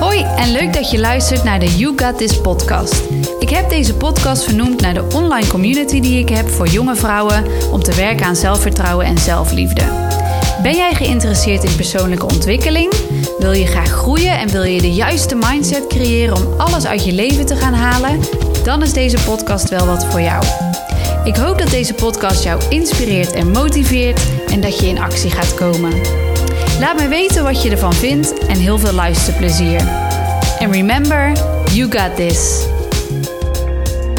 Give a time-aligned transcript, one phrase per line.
[0.00, 3.02] Hoi en leuk dat je luistert naar de You Got This podcast.
[3.38, 7.44] Ik heb deze podcast vernoemd naar de online community die ik heb voor jonge vrouwen
[7.72, 9.82] om te werken aan zelfvertrouwen en zelfliefde.
[10.62, 12.92] Ben jij geïnteresseerd in persoonlijke ontwikkeling?
[13.38, 17.12] Wil je graag groeien en wil je de juiste mindset creëren om alles uit je
[17.12, 18.20] leven te gaan halen?
[18.64, 20.44] Dan is deze podcast wel wat voor jou.
[21.24, 24.20] Ik hoop dat deze podcast jou inspireert en motiveert
[24.50, 25.92] en dat je in actie gaat komen.
[26.78, 29.80] Laat me weten wat je ervan vindt en heel veel luisterplezier.
[30.58, 31.32] En remember,
[31.72, 32.66] you got this.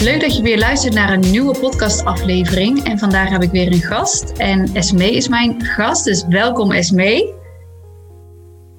[0.02, 2.83] Leuk dat je weer luistert naar een nieuwe podcastaflevering.
[2.83, 4.31] En vandaag heb ik weer een gast.
[4.38, 7.33] En Esme is mijn gast, dus welkom Esme.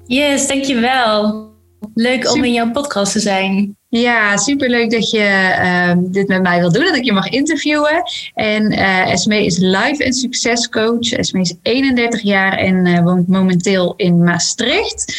[0.05, 1.50] Yes, dankjewel.
[1.93, 3.75] Leuk om in jouw podcast te zijn.
[3.89, 8.03] Ja, superleuk dat je uh, dit met mij wil doen, dat ik je mag interviewen.
[8.33, 11.11] En uh, Esme is live- en succescoach.
[11.11, 15.15] Esme is 31 jaar en uh, woont momenteel in Maastricht.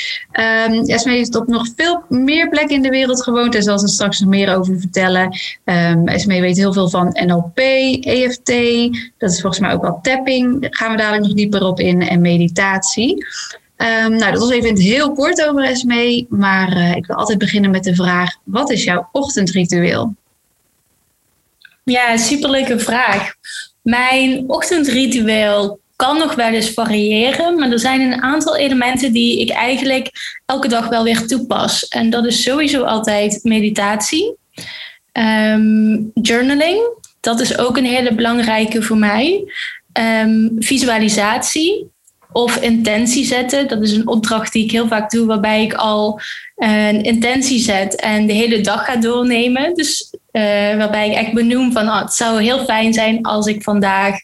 [0.68, 3.88] Um, Esme heeft op nog veel meer plekken in de wereld gewoond en zal ze
[3.88, 5.38] straks nog meer over vertellen.
[5.64, 7.58] Um, Esme weet heel veel van NLP,
[8.00, 8.52] EFT,
[9.18, 10.60] dat is volgens mij ook wel tapping.
[10.60, 13.26] Daar gaan we dadelijk nog dieper op in en meditatie.
[13.82, 17.70] Um, nou, dat was even heel kort over Esme, maar uh, ik wil altijd beginnen
[17.70, 20.14] met de vraag: wat is jouw ochtendritueel?
[21.84, 23.34] Ja, superleuke vraag.
[23.82, 29.50] Mijn ochtendritueel kan nog wel eens variëren, maar er zijn een aantal elementen die ik
[29.50, 30.10] eigenlijk
[30.46, 31.88] elke dag wel weer toepas.
[31.88, 34.36] En dat is sowieso altijd meditatie,
[35.12, 36.80] um, journaling,
[37.20, 39.52] dat is ook een hele belangrijke voor mij.
[39.92, 41.91] Um, visualisatie,
[42.32, 43.68] of intentie zetten.
[43.68, 46.20] Dat is een opdracht die ik heel vaak doe, waarbij ik al
[46.56, 49.74] een intentie zet en de hele dag ga doornemen.
[49.74, 50.42] Dus uh,
[50.76, 54.14] waarbij ik echt benoem van oh, het zou heel fijn zijn als ik vandaag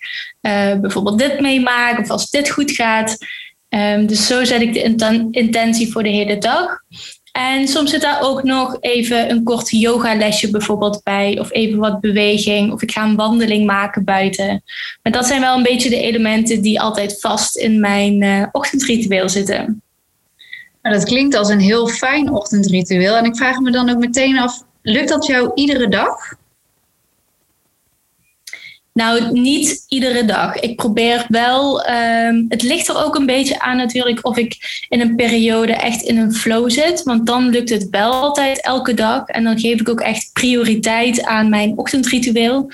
[0.40, 3.16] uh, bijvoorbeeld dit meemaak of als dit goed gaat.
[3.68, 6.80] Um, dus zo zet ik de intentie voor de hele dag.
[7.32, 11.38] En soms zit daar ook nog even een kort yogalesje bijvoorbeeld bij.
[11.40, 12.72] Of even wat beweging.
[12.72, 14.62] Of ik ga een wandeling maken buiten.
[15.02, 19.28] Maar dat zijn wel een beetje de elementen die altijd vast in mijn uh, ochtendritueel
[19.28, 19.82] zitten.
[20.82, 23.16] Nou, dat klinkt als een heel fijn ochtendritueel.
[23.16, 26.37] En ik vraag me dan ook meteen af, lukt dat jou iedere dag?
[28.92, 30.56] Nou, niet iedere dag.
[30.56, 31.90] Ik probeer wel.
[31.90, 34.56] Um, het ligt er ook een beetje aan natuurlijk of ik
[34.88, 37.02] in een periode echt in een flow zit.
[37.02, 39.26] Want dan lukt het wel altijd elke dag.
[39.26, 42.70] En dan geef ik ook echt prioriteit aan mijn ochtendritueel.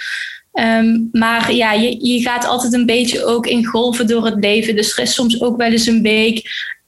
[0.53, 4.77] Um, maar ja, je, je gaat altijd een beetje ook in golven door het leven.
[4.77, 6.43] Dus er is soms ook wel eens een week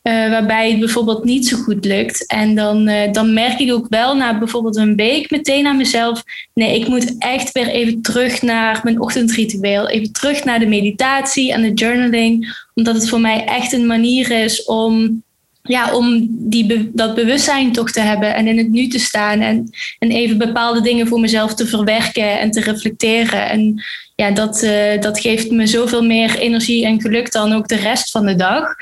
[0.06, 2.26] uh, waarbij het bijvoorbeeld niet zo goed lukt.
[2.26, 6.22] En dan, uh, dan merk ik ook wel na bijvoorbeeld een week meteen aan mezelf:
[6.54, 9.88] nee, ik moet echt weer even terug naar mijn ochtendritueel.
[9.88, 12.64] Even terug naar de meditatie en de journaling.
[12.74, 15.22] Omdat het voor mij echt een manier is om,
[15.62, 19.40] ja, om die dat bewustzijn toch te hebben en in het nu te staan.
[19.40, 23.48] En, en even bepaalde dingen voor mezelf te verwerken en te reflecteren.
[23.48, 23.82] En
[24.16, 28.10] ja, dat, uh, dat geeft me zoveel meer energie en geluk dan ook de rest
[28.10, 28.74] van de dag.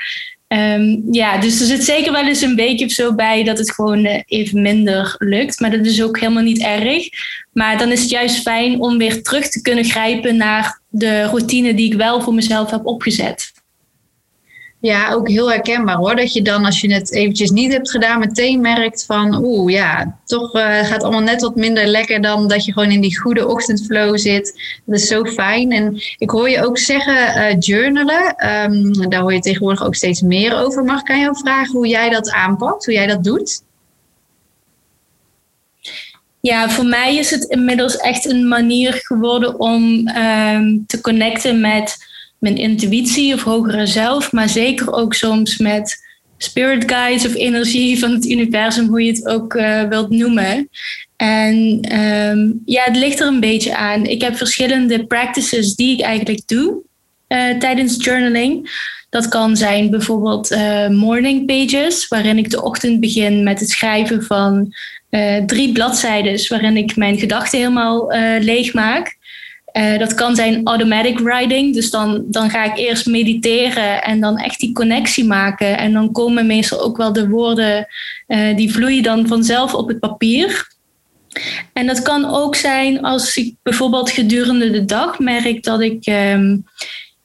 [0.47, 3.71] Um, ja, dus er zit zeker wel eens een beetje of zo bij dat het
[3.71, 5.59] gewoon uh, even minder lukt.
[5.59, 7.07] Maar dat is ook helemaal niet erg.
[7.51, 11.73] Maar dan is het juist fijn om weer terug te kunnen grijpen naar de routine
[11.73, 13.51] die ik wel voor mezelf heb opgezet.
[14.85, 16.15] Ja, ook heel herkenbaar hoor.
[16.15, 20.17] Dat je dan als je het eventjes niet hebt gedaan, meteen merkt van oeh ja,
[20.25, 23.47] toch uh, gaat allemaal net wat minder lekker dan dat je gewoon in die goede
[23.47, 24.61] ochtendflow zit.
[24.85, 25.71] Dat is zo fijn.
[25.71, 28.49] En ik hoor je ook zeggen uh, journalen.
[28.49, 30.83] Um, daar hoor je tegenwoordig ook steeds meer over.
[30.83, 33.63] Mag ik aan jou vragen hoe jij dat aanpakt, hoe jij dat doet?
[36.39, 41.97] Ja, voor mij is het inmiddels echt een manier geworden om um, te connecten met
[42.45, 46.03] mijn intuïtie of hogere zelf, maar zeker ook soms met
[46.37, 50.69] spirit guides of energie van het universum, hoe je het ook uh, wilt noemen.
[51.15, 51.55] En
[51.99, 54.05] um, ja, het ligt er een beetje aan.
[54.05, 56.81] Ik heb verschillende practices die ik eigenlijk doe
[57.27, 58.69] uh, tijdens journaling.
[59.09, 64.23] Dat kan zijn bijvoorbeeld uh, morning pages, waarin ik de ochtend begin met het schrijven
[64.23, 64.73] van
[65.45, 69.17] drie bladzijden, waarin ik mijn gedachten helemaal leeg maak.
[69.77, 71.73] Uh, dat kan zijn automatic writing.
[71.73, 75.77] Dus dan, dan ga ik eerst mediteren en dan echt die connectie maken.
[75.77, 77.87] En dan komen meestal ook wel de woorden,
[78.27, 80.73] uh, die vloeien dan vanzelf op het papier.
[81.73, 86.65] En dat kan ook zijn als ik bijvoorbeeld gedurende de dag merk dat ik um,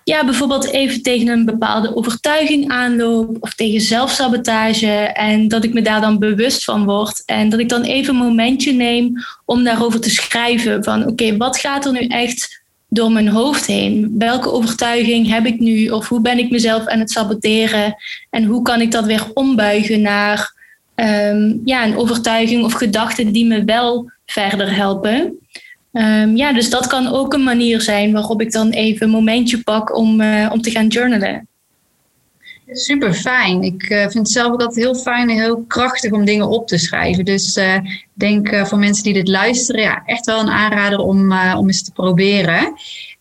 [0.05, 5.83] ja, bijvoorbeeld even tegen een bepaalde overtuiging aanloop of tegen zelfsabotage en dat ik me
[5.83, 9.13] daar dan bewust van word en dat ik dan even een momentje neem
[9.45, 14.15] om daarover te schrijven van oké, wat gaat er nu echt door mijn hoofd heen?
[14.19, 17.95] Welke overtuiging heb ik nu of hoe ben ik mezelf aan het saboteren
[18.31, 20.55] en hoe kan ik dat weer ombuigen naar
[20.95, 25.39] ehm, ja, een overtuiging of gedachten die me wel verder helpen.
[25.93, 29.63] Ehm, ja, dus dat kan ook een manier zijn waarop ik dan even een momentje
[29.63, 31.49] pak om, uh, om te gaan journalen.
[32.73, 33.63] Super fijn.
[33.63, 36.79] Ik uh, vind zelf ook altijd heel fijn en heel krachtig om dingen op te
[36.79, 37.25] schrijven.
[37.25, 41.33] Dus uh, ik denk voor mensen die dit luisteren, ja, echt wel een aanrader om,
[41.33, 42.75] om eens te proberen.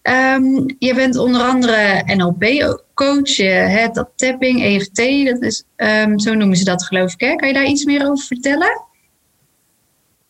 [0.04, 3.36] Um, je bent onder andere NLP-coach,
[3.94, 7.38] dat tapping, EFT, dat is, um, zo noemen ze dat geloof ik.
[7.38, 8.89] Kan je daar iets meer over vertellen?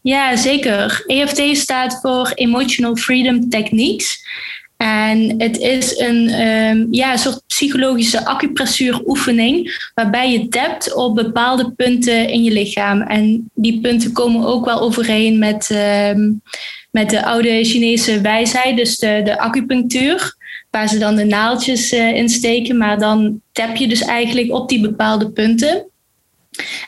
[0.10, 1.04] Ja, zeker.
[1.08, 4.28] EFT staat voor Emotional Freedom Techniques.
[4.78, 12.30] En het is een um, ja, soort psychologische acupressuuroefening waarbij je tapt op bepaalde punten
[12.30, 13.02] in je lichaam.
[13.02, 15.70] En die punten komen ook wel overeen met,
[16.16, 16.42] um,
[16.92, 20.36] met de oude Chinese wijsheid, dus de, de acupunctuur,
[20.72, 22.78] waar ze dan de naaldjes uh, in steken.
[22.78, 25.89] Maar dan tap je dus eigenlijk op die bepaalde punten.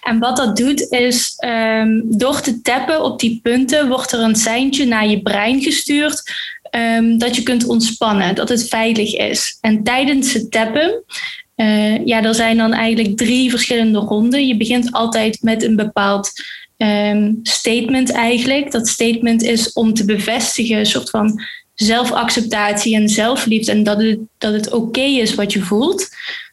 [0.02, 4.36] En wat dat doet is, um, door te tappen op die punten, wordt er een
[4.36, 6.24] seintje naar je brein gestuurd
[6.72, 9.58] um, dat je kunt ontspannen, dat het veilig is.
[9.62, 11.04] En tijdens het tappen,
[11.56, 14.48] uh, ja, er zijn dan eigenlijk drie verschillende ronden.
[14.48, 16.32] Je begint altijd met een bepaald
[16.78, 18.72] um, statement eigenlijk.
[18.72, 21.42] Dat statement is om te bevestigen, een soort van
[21.74, 26.10] zelfacceptatie en zelfliefde en dat het, dat het oké is wat je voelt.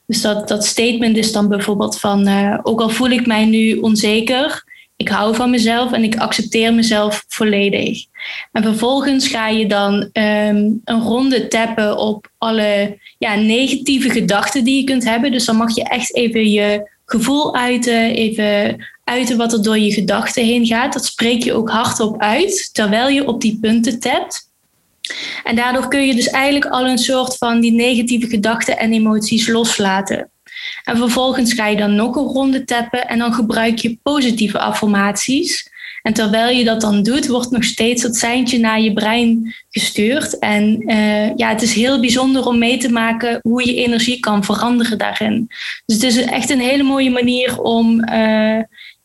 [0.09, 3.75] Dus dat, dat statement is dan bijvoorbeeld van, uh, ook al voel ik mij nu
[3.75, 4.65] onzeker,
[4.97, 8.05] ik hou van mezelf en ik accepteer mezelf volledig.
[8.53, 14.77] En vervolgens ga je dan um, een ronde tappen op alle ja, negatieve gedachten die
[14.77, 15.33] je kunt hebben.
[15.33, 19.93] Dus dan mag je echt even je gevoel uiten, even uiten wat er door je
[19.93, 20.93] gedachten heen gaat.
[20.93, 24.48] Dat spreek je ook hardop uit, terwijl je op die punten tapt.
[25.45, 29.49] En daardoor kun je dus eigenlijk al een soort van die negatieve gedachten en emoties
[29.49, 30.31] loslaten.
[30.85, 35.71] En vervolgens ga je dan nog een ronde tappen en dan gebruik je positieve affirmaties.
[36.03, 40.39] En terwijl je dat dan doet, wordt nog steeds dat seintje naar je brein gestuurd.
[40.39, 44.45] En uh, ja, het is heel bijzonder om mee te maken hoe je energie kan
[44.45, 45.47] veranderen daarin.
[45.87, 48.59] Dus het is echt een hele mooie manier om, uh,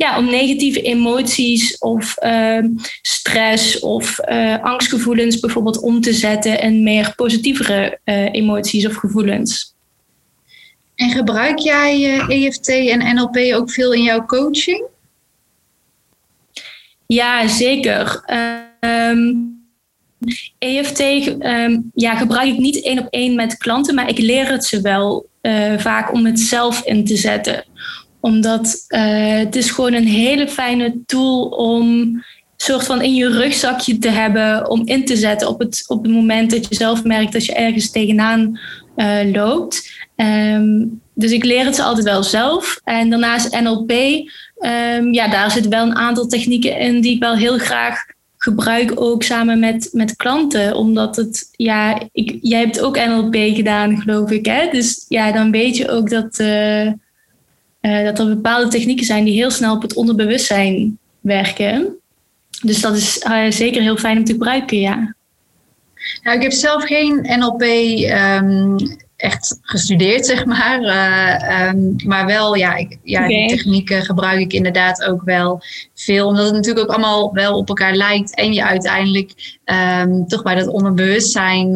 [0.04, 2.64] ja, om negatieve emoties of uh,
[3.02, 4.20] stress of
[4.62, 8.00] angstgevoelens bijvoorbeeld om te zetten in meer positievere
[8.32, 9.76] emoties of gevoelens.
[10.96, 14.86] En gebruik jij EFT en NLP ook veel in jouw coaching?
[17.06, 18.24] Ja, zeker.
[18.86, 19.52] Um,
[20.58, 24.66] EFT um, ja, gebruik ik niet één op één met klanten, maar ik leer het
[24.66, 27.66] ze wel uh, vaak om het zelf in te zetten.
[28.24, 32.22] Omdat uh, het is gewoon een hele fijne tool om
[32.58, 36.12] soort van in je rugzakje te hebben om in te zetten op het, op het
[36.12, 38.60] moment dat je zelf merkt dat je ergens tegenaan
[38.96, 39.92] uh, loopt.
[40.16, 42.80] Um, dus ik leer het ze altijd wel zelf.
[42.84, 47.36] En daarnaast NLP, um, ja, daar zitten wel een aantal technieken in die ik wel
[47.36, 48.06] heel graag
[48.38, 50.76] gebruik, ook samen met, met klanten.
[50.76, 54.46] Omdat het, ja, ik, jij hebt ook NLP gedaan, geloof ik.
[54.46, 54.70] Hè?
[54.72, 56.92] Dus ja, dan weet je ook dat, uh,
[57.86, 61.98] uh, dat er bepaalde technieken zijn die heel snel op het onderbewustzijn werken.
[62.62, 65.16] Dus dat is uh, zeker heel fijn om te gebruiken, ja.
[66.24, 68.76] Nou, ik heb zelf geen NLP um,
[69.16, 70.82] echt gestudeerd, zeg maar.
[70.82, 73.30] Uh, um, maar wel, ja, ik, ja okay.
[73.30, 75.62] die technieken gebruik ik inderdaad ook wel
[75.94, 76.28] veel.
[76.28, 78.36] Omdat het natuurlijk ook allemaal wel op elkaar lijkt.
[78.36, 79.60] En je uiteindelijk
[80.02, 81.76] um, toch bij dat onderbewustzijn,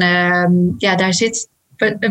[0.77, 1.47] ja, daar zit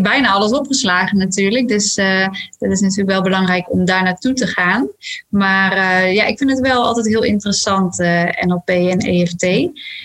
[0.02, 1.68] bijna alles opgeslagen natuurlijk.
[1.68, 4.88] Dus uh, dat is natuurlijk wel belangrijk om daar naartoe te gaan.
[5.28, 9.42] Maar uh, ja, ik vind het wel altijd heel interessant, uh, NLP en EFT.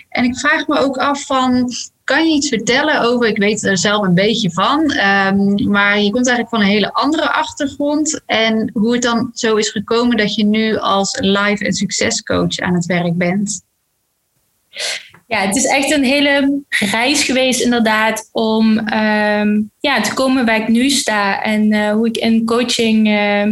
[0.10, 1.70] En ik vraag me ook af van,
[2.04, 6.12] kan je iets vertellen over, ik weet er zelf een beetje van, um, maar je
[6.12, 8.22] komt eigenlijk van een hele andere achtergrond.
[8.26, 12.74] En hoe het dan zo is gekomen dat je nu als live- en succescoach aan
[12.74, 13.64] het werk bent?
[15.32, 20.62] Ja, het is echt een hele reis geweest inderdaad om um, ja, te komen waar
[20.62, 23.44] ik nu sta en uh, hoe ik in coaching uh,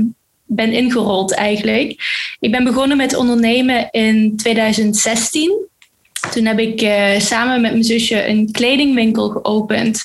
[0.45, 1.95] ben ingerold eigenlijk.
[2.39, 5.51] Ik ben begonnen met ondernemen in 2016.
[6.31, 10.03] Toen heb ik uh, samen met mijn zusje een kledingwinkel geopend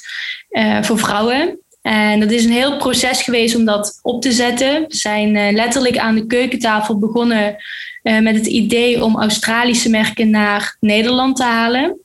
[0.51, 1.59] uh, voor vrouwen.
[1.85, 4.85] En dat is een heel proces geweest om dat op te zetten.
[4.89, 7.57] We zijn uh, letterlijk aan de keukentafel begonnen
[8.03, 11.99] met het idee om Australische merken naar Nederland te halen.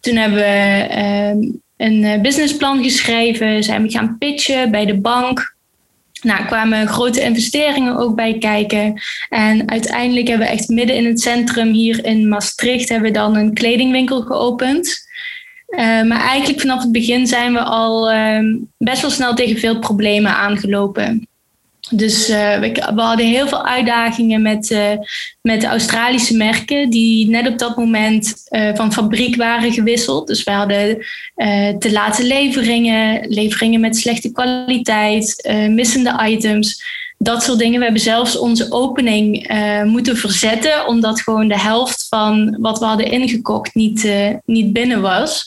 [0.00, 5.54] Toen hebben we een businessplan geschreven, zijn we gaan pitchen bij de bank.
[6.22, 9.00] Nou, kwamen grote investeringen ook bij kijken.
[9.28, 13.36] En uiteindelijk hebben we echt midden in het centrum hier in Maastricht hebben we dan
[13.36, 15.10] een kledingwinkel geopend.
[15.72, 18.38] Uh, maar eigenlijk vanaf het begin zijn we al uh,
[18.78, 21.26] best wel snel tegen veel problemen aangelopen.
[21.90, 24.90] Dus uh, we, hadden heel veel uitdagingen met, uh,
[25.42, 28.34] met de Australische merken, die net op dat moment
[28.74, 30.26] van fabriek waren gewisseld.
[30.26, 30.98] Dus we hadden
[31.78, 36.82] te late leveringen, leveringen met slechte kwaliteit, missende items,
[37.22, 37.78] dat soort dingen.
[37.78, 39.52] We hebben zelfs onze opening
[39.84, 44.12] moeten verzetten, omdat gewoon de helft van wat we hadden ingekocht niet,
[44.44, 45.46] niet binnen was.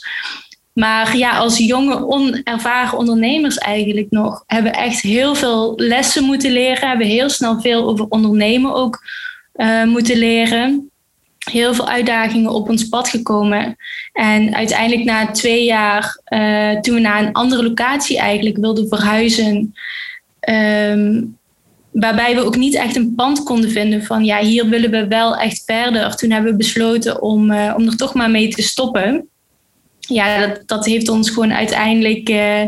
[0.74, 6.88] Maar ja, als jonge, onervaren ondernemers eigenlijk nog, hebben echt heel veel lessen moeten leren.
[6.88, 9.04] Hebben heel snel veel over ondernemen ook
[9.56, 10.90] uh, moeten leren.
[11.52, 13.76] Heel veel uitdagingen op ons pad gekomen.
[14.14, 16.20] En uiteindelijk na twee jaar,
[16.82, 19.76] toen we naar een andere locatie eigenlijk wilden verhuizen,
[20.50, 21.38] um,
[22.00, 25.36] waarbij we ook niet echt een pand konden vinden van ja, hier willen we wel
[25.36, 26.16] echt verder.
[26.16, 29.30] Toen hebben we besloten om, uh, om er toch maar mee te stoppen
[30.08, 32.64] ja, dat, dat heeft ons gewoon uiteindelijk uh,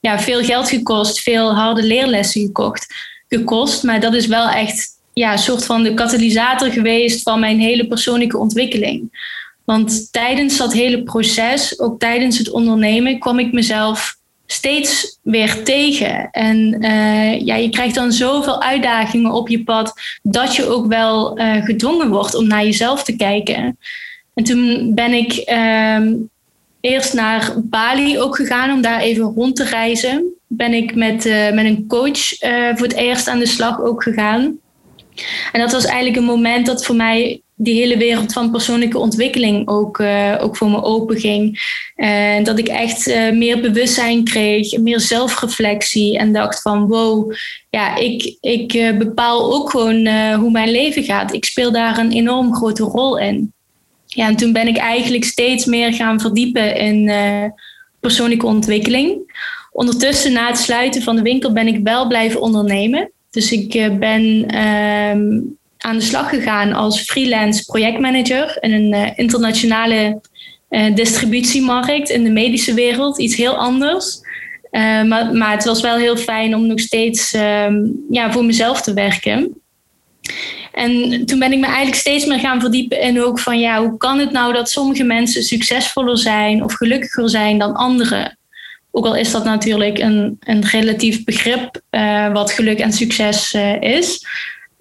[0.00, 2.86] ja, veel geld gekost, veel harde leerlessen gekocht,
[3.28, 3.82] gekost.
[3.82, 7.86] Maar dat is wel echt ja, een soort van de katalysator geweest van mijn hele
[7.86, 9.32] persoonlijke ontwikkeling.
[9.64, 16.30] Want tijdens dat hele proces, ook tijdens het ondernemen, kwam ik mezelf steeds weer tegen.
[16.30, 21.38] En uh, ja, je krijgt dan zoveel uitdagingen op je pad dat je ook wel
[21.38, 23.78] uh, gedwongen wordt om naar jezelf te kijken.
[24.34, 26.00] En toen ben ik uh,
[26.80, 30.32] eerst naar Bali ook gegaan om daar even rond te reizen.
[30.46, 32.38] Ben ik met, uh, met een coach
[32.74, 34.58] voor het eerst aan de slag ook gegaan.
[35.52, 39.68] En dat was eigenlijk een moment dat voor mij die hele wereld van persoonlijke ontwikkeling
[39.68, 41.62] ook, uh, ook voor me open ging.
[41.96, 46.18] En dat ik echt meer bewustzijn kreeg, meer zelfreflectie.
[46.18, 47.32] En dacht van wow,
[47.70, 51.32] ja, ik, ik bepaal ook gewoon hoe mijn leven gaat.
[51.32, 53.52] Ik speel daar een enorm grote rol in
[54.06, 57.10] ja, en toen ben ik eigenlijk steeds meer gaan verdiepen in
[58.00, 59.32] persoonlijke ontwikkeling.
[59.72, 63.10] Ondertussen, na het sluiten van de winkel, ben ik wel blijven ondernemen.
[63.30, 65.42] Dus ik ben uh,
[65.84, 70.20] aan de slag gegaan als freelance projectmanager in een uh, internationale
[70.94, 73.18] distributiemarkt in de medische wereld.
[73.18, 74.20] Iets heel anders.
[75.06, 77.74] maar, maar het was wel heel fijn om nog steeds ehm,
[78.10, 79.56] ja, voor mezelf te werken.
[80.72, 83.96] En toen ben ik me eigenlijk steeds meer gaan verdiepen in ook van ja, hoe
[83.96, 88.38] kan het nou dat sommige mensen succesvoller zijn of gelukkiger zijn dan anderen?
[88.90, 91.80] Ook al is dat natuurlijk een, een relatief begrip
[92.32, 94.26] wat geluk en succes is.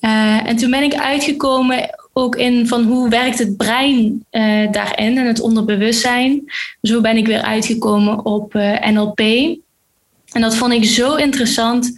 [0.06, 4.26] Uh, en toen ben ik uitgekomen ook in van hoe werkt het brein
[4.72, 6.44] daarin en het onderbewustzijn.
[6.82, 8.54] Zo ben ik weer uitgekomen op
[8.92, 9.20] NLP.
[10.32, 11.94] En dat vond ik zo interessant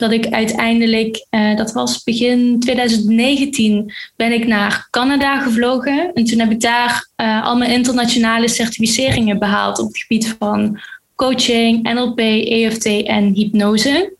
[0.00, 6.12] dat ik uiteindelijk, uh, dat was begin 2019, ben ik naar Canada gevlogen.
[6.14, 10.80] En toen heb ik daar uh, al mijn internationale certificeringen behaald op het gebied van
[11.14, 14.16] coaching, NLP, EFT en hypnose.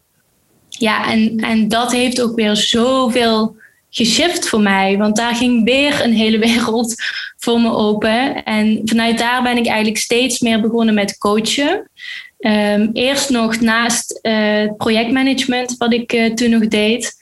[0.79, 3.57] Ja, en, en dat heeft ook weer zoveel
[3.91, 4.97] geshift voor mij.
[4.97, 6.95] Want daar ging weer een hele wereld
[7.37, 8.45] voor me open.
[8.45, 11.91] En vanuit daar ben ik eigenlijk steeds meer begonnen met coachen.
[12.39, 17.19] Um, eerst nog naast uh, projectmanagement, wat ik uh, toen nog deed.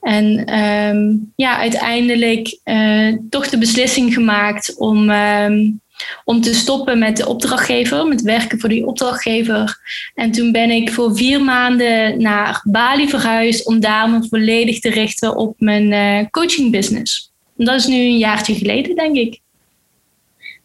[0.00, 5.80] En um, ja, uiteindelijk uh, toch de beslissing gemaakt om, um,
[6.24, 9.78] om te stoppen met de opdrachtgever, met werken voor die opdrachtgever.
[10.14, 14.90] En toen ben ik voor vier maanden naar Bali verhuisd om daar me volledig te
[14.90, 17.32] richten op mijn coaching business.
[17.58, 19.40] En dat is nu een jaartje geleden, denk ik.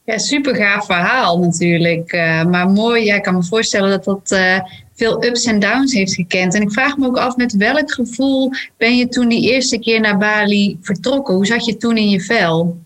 [0.08, 2.14] Ja, super gaaf verhaal natuurlijk.
[2.14, 4.60] Uh, maar mooi, ja, ik kan me voorstellen dat dat uh,
[4.96, 6.54] veel ups en downs heeft gekend.
[6.54, 10.00] En ik vraag me ook af, met welk gevoel ben je toen die eerste keer
[10.00, 11.34] naar Bali vertrokken?
[11.34, 12.78] Hoe zat je toen in je vel?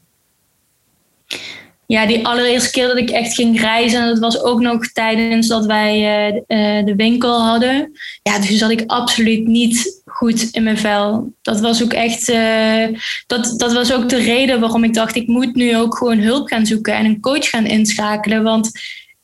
[1.91, 5.65] Ja, die allereerste keer dat ik echt ging reizen, dat was ook nog tijdens dat
[5.65, 5.95] wij
[6.47, 7.91] uh, de winkel hadden.
[8.23, 11.33] Ja, dus zat ik absoluut niet goed in mijn vel.
[11.41, 12.87] Dat was ook echt, uh,
[13.27, 16.47] dat, dat was ook de reden waarom ik dacht, ik moet nu ook gewoon hulp
[16.47, 18.43] gaan zoeken en een coach gaan inschakelen.
[18.43, 18.71] Want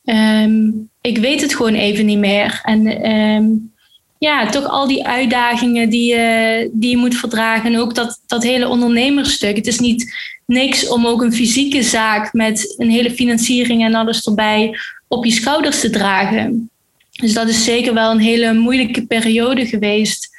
[0.04, 2.60] um, ik weet het gewoon even niet meer.
[2.64, 3.74] En um,
[4.20, 7.74] ja, toch al die uitdagingen die, uh, die je moet verdragen.
[7.74, 9.56] En ook dat, dat hele ondernemersstuk.
[9.56, 10.14] Het is niet
[10.46, 15.32] niks om ook een fysieke zaak met een hele financiering en alles erbij op je
[15.32, 16.70] schouders te dragen.
[17.12, 20.30] Dus dat is zeker wel een hele moeilijke periode geweest.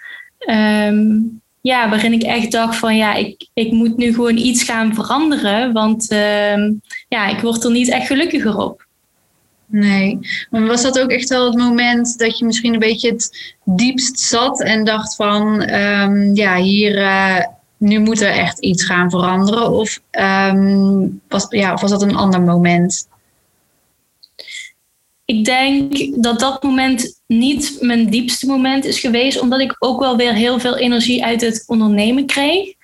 [0.50, 4.94] Um, ja, waarin ik echt dacht van ja, ik, ik moet nu gewoon iets gaan
[4.94, 5.72] veranderen.
[5.72, 8.86] Want um, ja, ik word er niet echt gelukkiger op.
[9.70, 10.18] Nee,
[10.50, 14.20] maar was dat ook echt wel het moment dat je misschien een beetje het diepst
[14.20, 17.44] zat en dacht van um, ja, hier, uh,
[17.76, 19.70] nu moet er echt iets gaan veranderen?
[19.70, 23.08] Of, um, was, ja, of was dat een ander moment?
[25.28, 30.16] ik denk dat dat moment niet mijn diepste moment is geweest, omdat ik ook wel
[30.16, 32.74] weer heel veel energie uit het ondernemen kreeg.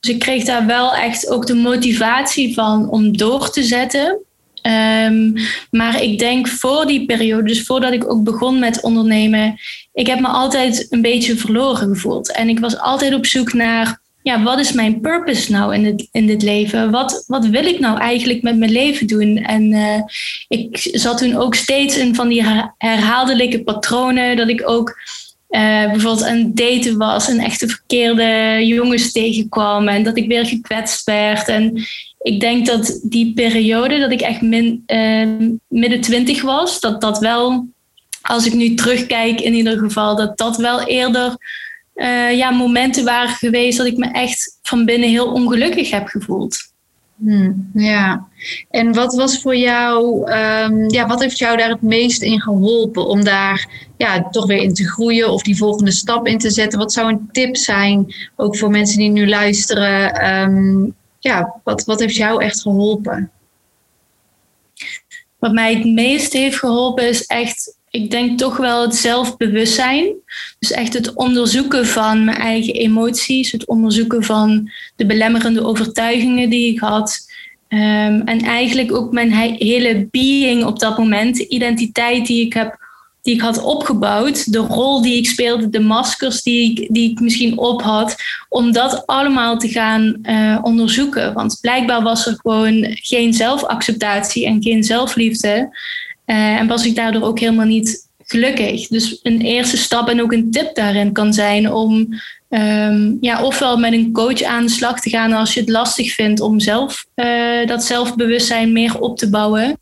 [0.00, 4.18] Dus ik kreeg daar wel echt ook de motivatie van om door te zetten.
[4.64, 5.32] Ehm,
[5.70, 9.56] maar ik denk voor die periode, dus voordat ik ook begon met ondernemen,
[9.92, 12.32] ik heb me altijd een beetje verloren gevoeld.
[12.32, 16.08] En ik was altijd op zoek naar ja, wat is mijn purpose nou in dit,
[16.12, 16.90] in dit leven?
[16.90, 19.36] Wat, wat wil ik nou eigenlijk met mijn leven doen?
[19.36, 20.00] En uh,
[20.48, 22.44] ik zat toen ook steeds in van die
[22.78, 24.98] herhaaldelijke patronen, dat ik ook
[25.54, 31.04] uh, bijvoorbeeld aan daten was en echte verkeerde jongens tegenkwam en dat ik weer gekwetst
[31.04, 31.48] werd.
[31.48, 31.82] En
[32.18, 35.26] ik denk dat die periode dat ik echt uh,
[35.68, 37.68] midden twintig was, dat dat wel,
[38.22, 41.36] als ik nu terugkijk in ieder geval, dat dat wel eerder
[41.94, 46.72] uh, ja, momenten waren geweest dat ik me echt van binnen heel ongelukkig heb gevoeld.
[47.16, 48.28] Hmm, ja,
[48.70, 53.06] en wat was voor jou, um, ja, wat heeft jou daar het meest in geholpen
[53.06, 56.78] om daar ja, toch weer in te groeien of die volgende stap in te zetten?
[56.78, 60.26] Wat zou een tip zijn, ook voor mensen die nu luisteren?
[60.40, 63.30] Um, ja, wat, wat heeft jou echt geholpen?
[65.38, 70.14] Wat mij het meest heeft geholpen is echt ik denk toch wel het zelfbewustzijn.
[70.58, 76.72] Dus echt het onderzoeken van mijn eigen emoties, het onderzoeken van de belemmerende overtuigingen die
[76.72, 77.32] ik had.
[77.68, 82.82] Um, en eigenlijk ook mijn hele being op dat moment, de identiteit die ik heb
[83.22, 87.20] die ik had opgebouwd, de rol die ik speelde, de maskers die ik, die ik
[87.20, 88.16] misschien op had,
[88.48, 91.32] om dat allemaal te gaan uh, onderzoeken.
[91.32, 95.76] Want blijkbaar was er gewoon geen zelfacceptatie en geen zelfliefde.
[96.26, 98.88] Uh, en was ik daardoor ook helemaal niet gelukkig.
[98.88, 102.08] Dus een eerste stap en ook een tip daarin kan zijn om
[102.48, 106.14] um, ja, ofwel met een coach aan de slag te gaan als je het lastig
[106.14, 109.78] vindt om zelf uh, dat zelfbewustzijn meer op te bouwen.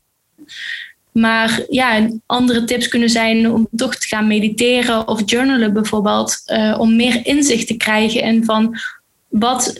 [1.11, 6.75] Maar ja, andere tips kunnen zijn om toch te gaan mediteren of journalen bijvoorbeeld, uh,
[6.79, 8.77] om meer inzicht te krijgen in van
[9.27, 9.73] wat,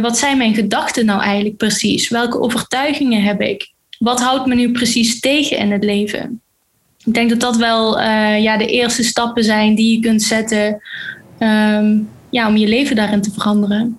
[0.00, 2.08] wat zijn mijn gedachten nou eigenlijk precies?
[2.08, 3.74] Welke overtuigingen heb ik?
[3.98, 6.40] Wat houdt me nu precies tegen in het leven?
[7.04, 10.82] Ik denk dat dat wel uh, ja, de eerste stappen zijn die je kunt zetten
[11.38, 13.98] um, ja, om je leven daarin te veranderen.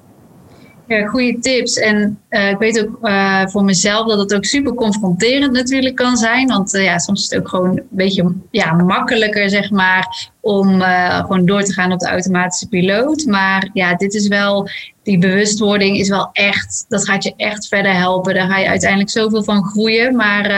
[0.88, 1.78] Ja, goede tips.
[1.78, 6.18] En uh, ik weet ook uh, voor mezelf dat het ook super confronterend natuurlijk kan
[6.18, 6.48] zijn.
[6.48, 11.46] Want ja, soms is het ook gewoon een beetje ja, makkelijker, zeg maar, om gewoon
[11.46, 13.26] door te gaan op de automatische piloot.
[13.26, 14.70] Maar ja, dit is wel,
[15.08, 18.34] die bewustwording is wel echt, dat gaat je echt verder helpen.
[18.34, 20.16] Daar ga je uiteindelijk zoveel van groeien.
[20.16, 20.50] Maar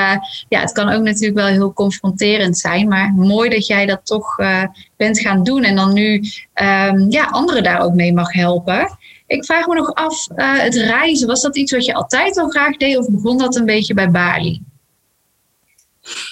[0.49, 2.88] ja, het kan ook natuurlijk wel heel confronterend zijn.
[2.88, 4.35] Maar mooi dat jij dat toch
[4.97, 8.97] bent gaan doen en dan nu um, ja, anderen daar ook mee mag helpen.
[9.27, 12.49] Ik vraag me nog af, uh, het reizen, was dat iets wat je altijd al
[12.49, 14.62] graag deed of begon dat een beetje bij Bali?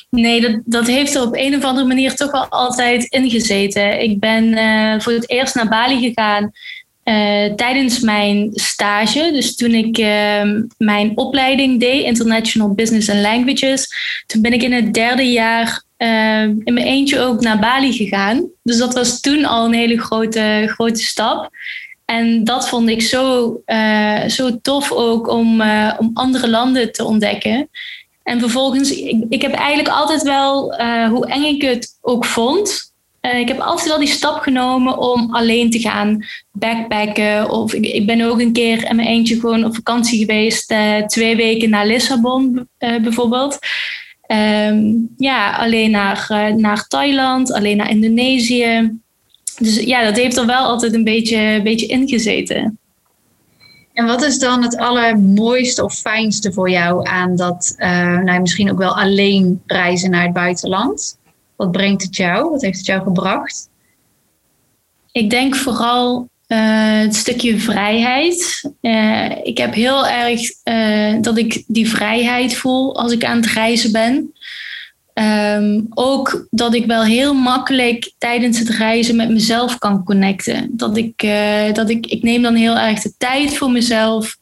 [0.10, 4.02] Nee, dat, dat heeft er op een of andere manier toch wel altijd ingezeten.
[4.02, 6.52] Ik ben voor het eerst naar Bali gegaan
[7.08, 9.30] uh, tijdens mijn stage.
[9.34, 13.88] Dus toen ik uh, mijn opleiding deed, International Business and Languages,
[14.26, 18.50] toen ben ik in het derde jaar in mijn eentje ook naar Bali gegaan.
[18.64, 21.50] Dus dat was toen al een hele grote, grote stap.
[22.06, 27.04] En dat vond ik zo, uh, zo tof ook om, uh, om andere landen te
[27.04, 27.70] ontdekken.
[28.24, 30.76] En vervolgens, ik, ik heb eigenlijk altijd wel,
[31.10, 32.94] hoe eng ik het ook vond,
[33.36, 37.50] ik heb altijd wel die stap genomen om alleen te gaan backpacken.
[37.50, 40.74] Of ik, ben ook een keer in mijn eentje gewoon op vakantie geweest,
[41.08, 43.60] twee weken naar Lissabon bijvoorbeeld.
[44.28, 48.98] Um, ja, alleen naar, naar Thailand, alleen naar Indonesië.
[49.58, 52.80] Dus ja, dat heeft er wel altijd een beetje, een beetje ingezeten.
[53.94, 57.76] En wat is dan het allermooiste of fijnste voor jou aan dat,
[58.24, 61.18] nou, misschien ook wel alleen reizen naar het buitenland?
[61.58, 62.50] Wat brengt het jou?
[62.50, 63.70] Wat heeft het jou gebracht?
[65.12, 66.58] Ik denk vooral uh,
[67.00, 68.72] het stukje vrijheid.
[68.82, 70.42] Uh, ik heb heel erg
[71.22, 74.34] dat ik die vrijheid voel als ik aan het reizen ben.
[75.14, 80.70] Um, ook dat ik wel heel makkelijk tijdens het reizen met mezelf kan connecten.
[80.72, 81.28] Dat ik,
[81.74, 84.38] dat ik, ik neem dan heel erg de tijd voor mezelf.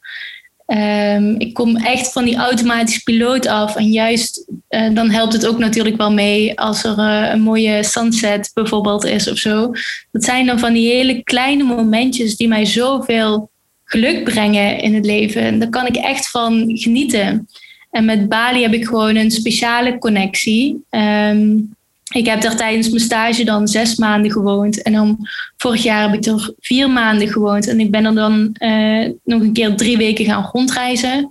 [0.68, 3.76] Um, ik kom echt van die automatische piloot af.
[3.76, 7.84] En juist uh, dan helpt het ook natuurlijk wel mee als er uh, een mooie
[7.84, 9.72] sunset bijvoorbeeld is of zo.
[10.12, 13.50] Dat zijn dan van die hele kleine momentjes die mij zoveel
[13.84, 15.42] geluk brengen in het leven.
[15.42, 17.48] En daar kan ik echt van genieten.
[17.92, 20.84] En met Bali heb ik gewoon een speciale connectie.
[20.90, 21.76] Um,
[22.14, 24.82] ik heb daar tijdens mijn stage dan zes maanden gewoond.
[24.82, 27.68] En dan vorig jaar heb ik er vier maanden gewoond.
[27.68, 31.30] En ik ben er dan uh, nog een keer drie weken gaan rondreizen.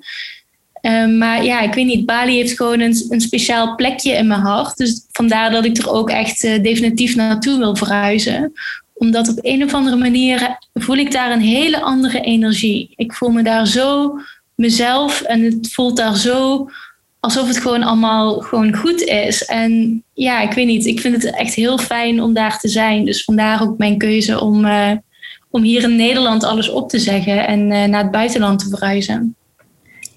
[0.81, 4.41] Ehm, maar ja, ik weet niet, Bali heeft gewoon een, een speciaal plekje in mijn
[4.41, 4.77] hart.
[4.77, 8.53] Dus vandaar dat ik er ook echt definitief naartoe wil verhuizen
[8.95, 12.93] omdat op een of andere manier voel ik daar een hele andere energie.
[12.97, 14.19] Ik voel me daar zo
[14.55, 16.69] mezelf en het voelt daar zo
[17.25, 19.45] alsof het gewoon allemaal gewoon goed is.
[19.45, 23.05] En ja, ik weet niet, ik vind het echt heel fijn om daar te zijn.
[23.05, 24.91] Dus vandaar ook mijn keuze om, uh,
[25.51, 29.37] om hier in Nederland alles op te zeggen en uh, naar het buitenland te verhuizen.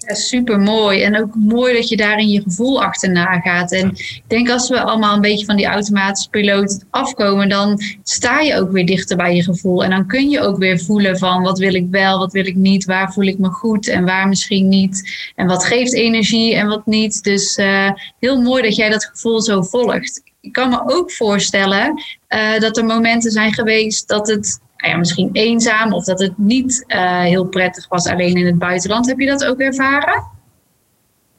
[0.08, 1.02] Ja, super mooi.
[1.02, 3.72] En ook mooi dat je daarin je gevoel achterna gaat.
[3.72, 8.40] En ik denk als we allemaal een beetje van die automatische piloot afkomen, dan sta
[8.40, 9.84] je ook weer dichter bij je gevoel.
[9.84, 12.54] En dan kun je ook weer voelen van wat wil ik wel, wat wil ik
[12.54, 15.30] niet, waar voel ik me goed en waar misschien niet.
[15.34, 17.22] En wat geeft energie en wat niet.
[17.22, 20.22] Dus uh, heel mooi dat jij dat gevoel zo volgt.
[20.40, 25.30] Ik kan me ook voorstellen uh, dat er momenten zijn geweest dat het ja, misschien
[25.32, 29.06] eenzaam of dat het niet uh, heel prettig was alleen in het buitenland.
[29.06, 30.36] Heb je dat ook ervaren?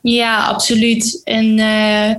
[0.01, 1.21] Ja, absoluut.
[1.23, 2.11] In uh,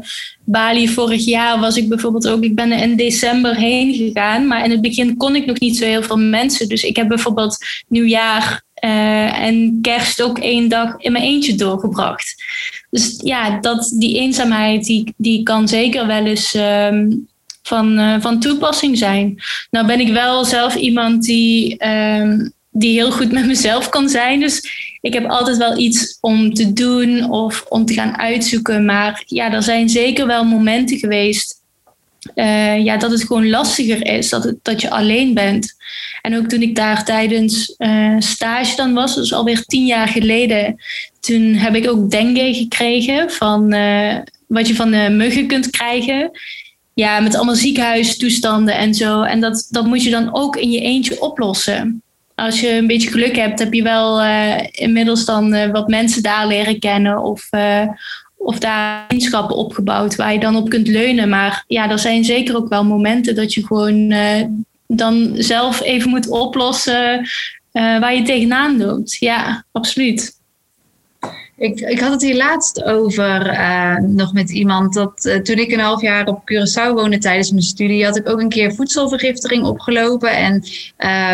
[0.45, 4.65] Bali vorig jaar was ik bijvoorbeeld ook, ik ben er in december heen gegaan, maar
[4.65, 6.69] in het begin kon ik nog niet zo heel veel mensen.
[6.69, 7.57] Dus ik heb bijvoorbeeld
[7.89, 12.45] nieuwjaar uh, en kerst ook één dag in mijn eentje doorgebracht.
[12.91, 17.29] Dus ja, dat, die eenzaamheid die, die kan zeker wel eens um,
[17.63, 19.43] van, uh, van toepassing zijn.
[19.71, 24.41] Nou ben ik wel zelf iemand die, um, die heel goed met mezelf kan zijn.
[24.41, 24.63] Dus
[25.01, 28.85] ik heb altijd wel iets om te doen of om te gaan uitzoeken.
[28.85, 31.59] Maar ja, er zijn zeker wel momenten geweest
[32.35, 35.75] uh, ja, dat het gewoon lastiger is, dat, dat je alleen bent.
[36.23, 40.77] En ook toen ik daar tijdens uh, stage dan was, dus alweer tien jaar geleden,
[41.21, 43.75] toen heb ik ook dengue gekregen van
[44.47, 46.31] wat je van de muggen kunt krijgen
[46.95, 49.23] ja, met allemaal ziekenhuistoestanden en zo.
[49.23, 52.03] En dat, dat moet je dan ook in je eentje oplossen.
[52.35, 56.23] Als je een beetje geluk hebt, heb je wel uh, inmiddels dan uh, wat mensen
[56.23, 57.23] daar leren kennen.
[57.23, 57.89] Of, uh,
[58.37, 61.29] of daar vriendschappen opgebouwd waar je dan op kunt leunen.
[61.29, 64.15] Maar ja, er zijn zeker ook wel momenten dat je gewoon
[64.87, 67.29] dan zelf even moet oplossen
[67.73, 69.17] waar je tegenaan loopt.
[69.19, 70.40] Ja, absoluut.
[71.61, 74.95] Ik, ik had het hier laatst over uh, nog met iemand.
[74.95, 78.29] Dat uh, toen ik een half jaar op Curaçao woonde tijdens mijn studie, had ik
[78.29, 80.31] ook een keer voedselvergiftiging opgelopen.
[80.31, 80.55] En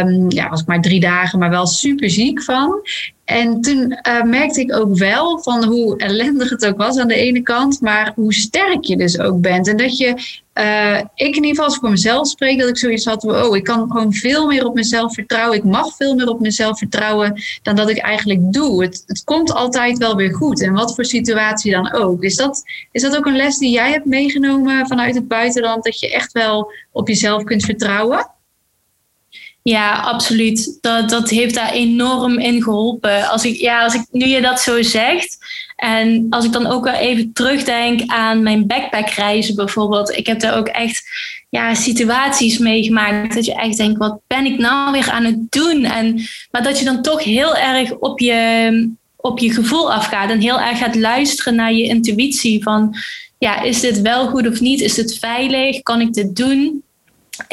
[0.06, 2.80] um, ja, was ik maar drie dagen, maar wel super ziek van.
[3.24, 7.14] En toen uh, merkte ik ook wel van hoe ellendig het ook was aan de
[7.14, 9.68] ene kant, maar hoe sterk je dus ook bent.
[9.68, 10.14] En dat je,
[10.58, 13.64] uh, ik in ieder geval voor mezelf spreek, dat ik zoiets had van, oh, ik
[13.64, 15.58] kan gewoon veel meer op mezelf vertrouwen.
[15.58, 18.82] Ik mag veel meer op mezelf vertrouwen dan dat ik eigenlijk doe.
[18.82, 20.62] Het, het komt altijd wel weer goed.
[20.62, 22.22] En wat voor situatie dan ook.
[22.22, 26.00] Is dat, is dat ook een les die jij hebt meegenomen vanuit het buitenland, dat
[26.00, 28.30] je echt wel op jezelf kunt vertrouwen?
[29.68, 30.78] Ja, absoluut.
[30.80, 33.28] Dat, dat heeft daar enorm in geholpen.
[33.28, 35.38] Als ik, ja, als ik nu je dat zo zegt.
[35.76, 40.16] En als ik dan ook wel even terugdenk aan mijn backpackreizen bijvoorbeeld.
[40.16, 41.02] Ik heb daar ook echt
[41.48, 43.34] ja, situaties meegemaakt.
[43.34, 45.84] Dat je echt denkt, wat ben ik nou weer aan het doen?
[45.84, 50.30] En, maar dat je dan toch heel erg op je, op je gevoel afgaat.
[50.30, 52.62] En heel erg gaat luisteren naar je intuïtie.
[52.62, 52.96] Van,
[53.38, 54.80] ja, is dit wel goed of niet?
[54.80, 55.82] Is dit veilig?
[55.82, 56.84] Kan ik dit doen?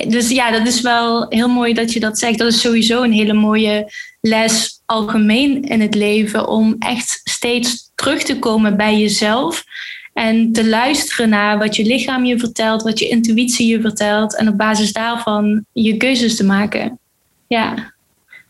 [0.07, 2.37] Dus ja, dat is wel heel mooi dat je dat zegt.
[2.37, 3.91] Dat is sowieso een hele mooie
[4.21, 6.47] les algemeen in het leven.
[6.47, 9.63] Om echt steeds terug te komen bij jezelf.
[10.13, 14.35] En te luisteren naar wat je lichaam je vertelt, wat je intuïtie je vertelt.
[14.35, 16.99] En op basis daarvan je keuzes te maken.
[17.47, 17.92] Ja.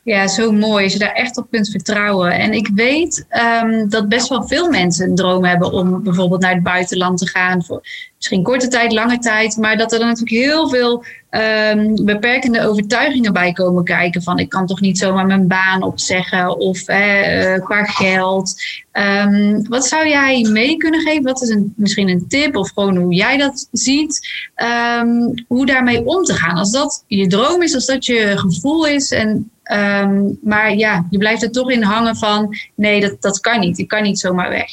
[0.06, 2.32] Ja, zo mooi als je daar echt op kunt vertrouwen.
[2.32, 3.26] En ik weet
[3.64, 7.28] um, dat best wel veel mensen een droom hebben om bijvoorbeeld naar het buitenland te
[7.28, 7.64] gaan.
[7.64, 7.82] Voor
[8.16, 9.58] misschien korte tijd, lange tijd.
[9.58, 14.24] Maar dat er dan natuurlijk heel veel um, beperkende overtuigingen bij komen kijken.
[14.24, 18.62] Van ik kan toch niet zomaar mijn baan opzeggen of uh, qua geld.
[18.92, 21.24] Um, wat zou jij mee kunnen geven?
[21.24, 24.28] Wat is een, misschien een tip of gewoon hoe jij dat ziet?
[25.48, 26.58] Hoe daarmee om te gaan.
[26.58, 29.12] Als dat je droom is, als dat je gevoel is.
[29.12, 29.52] En,
[30.42, 33.78] maar ja, je blijft er toch in hangen van nee, dat, dat kan niet.
[33.78, 34.72] Ik kan niet zomaar weg.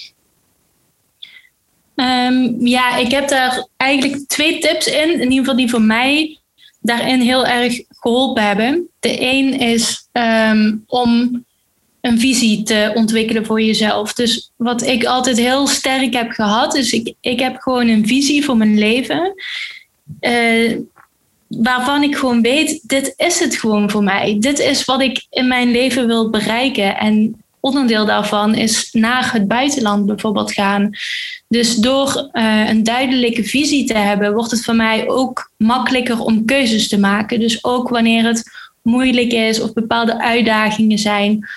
[1.95, 5.13] Um, ja, ik heb daar eigenlijk twee tips in.
[5.13, 6.39] In ieder geval die voor mij
[6.81, 8.89] daarin heel erg geholpen hebben.
[9.01, 11.45] De een is um, om
[12.01, 14.13] een visie te ontwikkelen voor jezelf.
[14.13, 18.45] Dus wat ik altijd heel sterk heb gehad, is ik, ik heb gewoon een visie
[18.45, 19.35] voor mijn leven.
[20.21, 20.79] Uh,
[21.59, 24.37] waarvan ik gewoon weet, dit is het gewoon voor mij.
[24.41, 26.99] Dit is wat ik in mijn leven wil bereiken.
[26.99, 30.91] En onderdeel daarvan is naar het buitenland bijvoorbeeld gaan.
[31.49, 36.45] Dus door uh, een duidelijke visie te hebben, wordt het voor mij ook makkelijker om
[36.45, 37.41] keuzes te maken.
[37.41, 38.51] Dus ook wanneer het
[38.83, 41.49] moeilijk is of bepaalde uitdagingen zijn,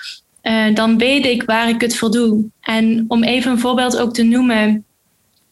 [0.74, 2.44] dan weet ik waar ik het voor doe.
[2.60, 4.84] En om even een voorbeeld ook te noemen.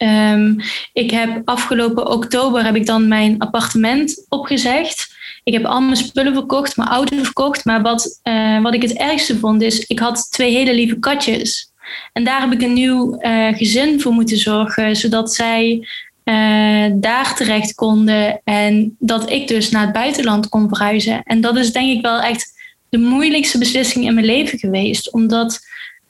[0.02, 0.56] Um,
[0.92, 5.14] ik heb afgelopen oktober heb ik dan mijn appartement opgezegd.
[5.44, 7.64] Ik heb al mijn spullen verkocht, mijn auto verkocht.
[7.64, 11.72] Maar wat, uh, wat ik het ergste vond is, ik had twee hele lieve katjes.
[12.12, 15.88] En daar heb ik een nieuw uh, gezin voor moeten zorgen, zodat zij
[16.24, 21.22] uh, daar terecht konden en dat ik dus naar het buitenland kon verhuizen.
[21.22, 22.52] En dat is denk ik wel echt
[22.88, 25.60] de moeilijkste beslissing in mijn leven geweest, omdat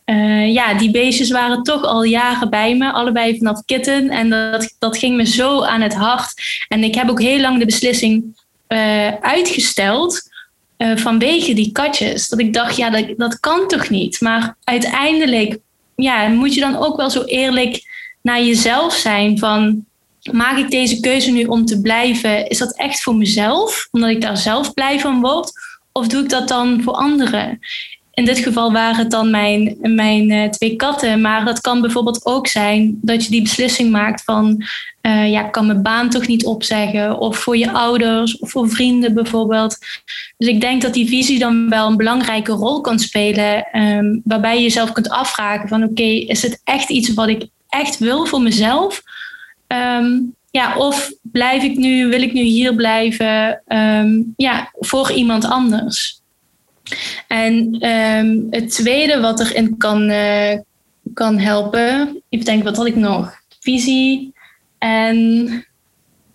[0.07, 4.11] uh, ja, die beestjes waren toch al jaren bij me, allebei vanaf kitten.
[4.11, 6.33] En dat, dat ging me zo aan het hart.
[6.69, 10.31] En ik heb ook heel lang de beslissing uh, uitgesteld
[10.79, 12.29] uh, vanwege die katjes.
[12.29, 14.21] Dat ik dacht, ja, dat, dat kan toch niet?
[14.21, 15.59] Maar uiteindelijk
[15.97, 17.83] ja, moet je dan ook wel zo eerlijk
[18.23, 19.85] naar jezelf zijn van...
[20.31, 22.49] Maak ik deze keuze nu om te blijven?
[22.49, 25.53] Is dat echt voor mezelf, omdat ik daar zelf blij van word?
[25.93, 27.59] Of doe ik dat dan voor anderen?
[28.15, 31.21] In dit geval waren het dan mijn, mijn uh, twee katten.
[31.21, 34.65] Maar dat kan bijvoorbeeld ook zijn dat je die beslissing maakt van...
[35.03, 37.19] Uh, ja, ik kan mijn baan toch niet opzeggen.
[37.19, 39.79] Of voor je ouders of voor vrienden bijvoorbeeld.
[40.37, 43.67] Dus ik denk dat die visie dan wel een belangrijke rol kan spelen.
[43.73, 45.83] Um, waarbij je jezelf kunt afvragen van...
[45.83, 49.03] oké, is het echt iets wat ik echt wil voor mezelf?
[49.67, 55.45] Um, ja, of blijf ik nu, wil ik nu hier blijven um, ja, voor iemand
[55.45, 56.22] anders?
[57.29, 60.59] En um, het tweede wat erin kan, uh,
[61.15, 63.41] kan helpen, even denken, wat had ik nog?
[63.61, 64.35] Visie
[64.79, 65.47] en,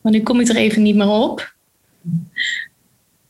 [0.02, 1.56] maar nu kom ik er even niet meer op.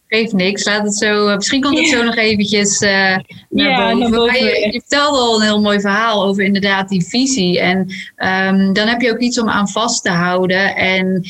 [0.08, 1.36] Geeft niks, laat het zo.
[1.36, 4.00] Misschien komt het zo nog eventjes uh, naar, ja, boven.
[4.00, 4.46] naar boven.
[4.46, 7.60] Je, je, vertelde al een heel mooi verhaal over inderdaad die visie.
[7.60, 10.76] En um, dan heb je ook iets om aan vast te houden.
[10.76, 11.26] En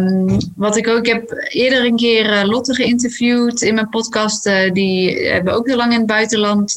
[0.00, 4.46] um, wat ik ook ik heb eerder een keer uh, Lotte geïnterviewd in mijn podcast.
[4.46, 6.74] Uh, die hebben ook heel lang in het buitenland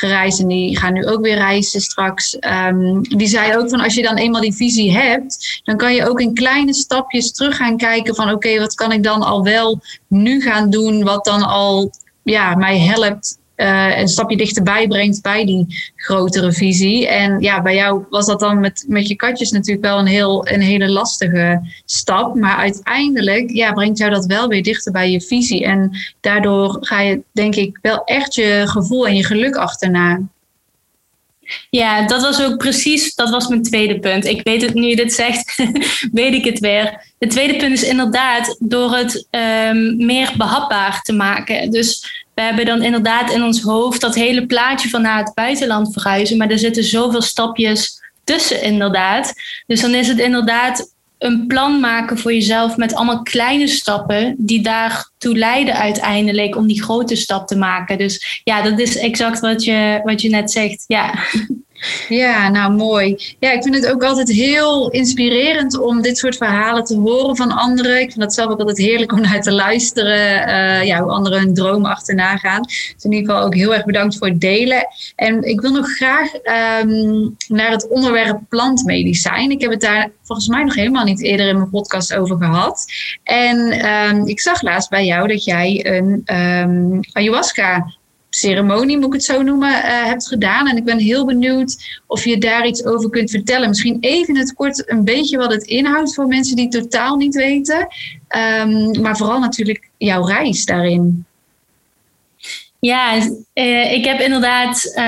[0.00, 0.40] gereisd.
[0.40, 2.36] En die gaan nu ook weer reizen straks.
[2.40, 6.08] Um, die zei ook van als je dan eenmaal die visie hebt, dan kan je
[6.08, 9.80] ook in kleine stapjes terug gaan kijken van oké, wat kan ik dan al wel
[10.08, 11.90] nu gaan doen wat dan al
[12.22, 17.08] ja, mij helpt uh, een stapje dichterbij brengt bij die grotere visie.
[17.08, 20.48] En ja, bij jou was dat dan met, met je katjes natuurlijk wel een, heel,
[20.48, 22.34] een hele lastige stap.
[22.34, 25.64] Maar uiteindelijk ja, brengt jou dat wel weer dichter bij je visie.
[25.64, 30.20] En daardoor ga je denk ik wel echt je gevoel en je geluk achterna.
[31.70, 34.24] Ja, dat was ook precies, dat was mijn tweede punt.
[34.24, 35.64] Ik weet het nu je dit zegt,
[36.12, 37.06] weet ik het weer.
[37.18, 41.70] Het tweede punt is inderdaad door het um, meer behapbaar te maken.
[41.70, 45.92] Dus we hebben dan inderdaad in ons hoofd dat hele plaatje van naar het buitenland
[45.92, 49.32] verhuizen, maar er zitten zoveel stapjes tussen inderdaad.
[49.66, 54.62] Dus dan is het inderdaad een plan maken voor jezelf met allemaal kleine stappen die
[54.62, 57.98] daartoe leiden uiteindelijk om die grote stap te maken.
[57.98, 60.84] Dus ja, dat is exact wat je, wat je net zegt.
[60.86, 61.14] Ja.
[62.08, 63.34] Ja, nou mooi.
[63.38, 67.52] Ja, ik vind het ook altijd heel inspirerend om dit soort verhalen te horen van
[67.52, 68.00] anderen.
[68.00, 71.38] Ik vind het zelf ook altijd heerlijk om naar te luisteren, uh, ja, hoe anderen
[71.38, 72.62] hun dromen achterna gaan.
[72.62, 74.86] Dus in ieder geval ook heel erg bedankt voor het delen.
[75.16, 79.50] En ik wil nog graag um, naar het onderwerp plantmedicijn.
[79.50, 82.84] Ik heb het daar volgens mij nog helemaal niet eerder in mijn podcast over gehad.
[83.24, 87.98] En um, ik zag laatst bij jou dat jij een um, ayahuasca
[88.30, 90.68] ceremonie, moet ik het zo noemen, uh, hebt gedaan.
[90.68, 93.68] En ik ben heel benieuwd of je daar iets over kunt vertellen.
[93.68, 97.34] Misschien even het kort een beetje wat het inhoudt voor mensen die het totaal niet
[97.34, 97.88] weten.
[98.60, 101.24] Um, maar vooral natuurlijk jouw reis daarin.
[102.80, 103.16] Ja,
[103.54, 105.02] uh, ik heb inderdaad uh,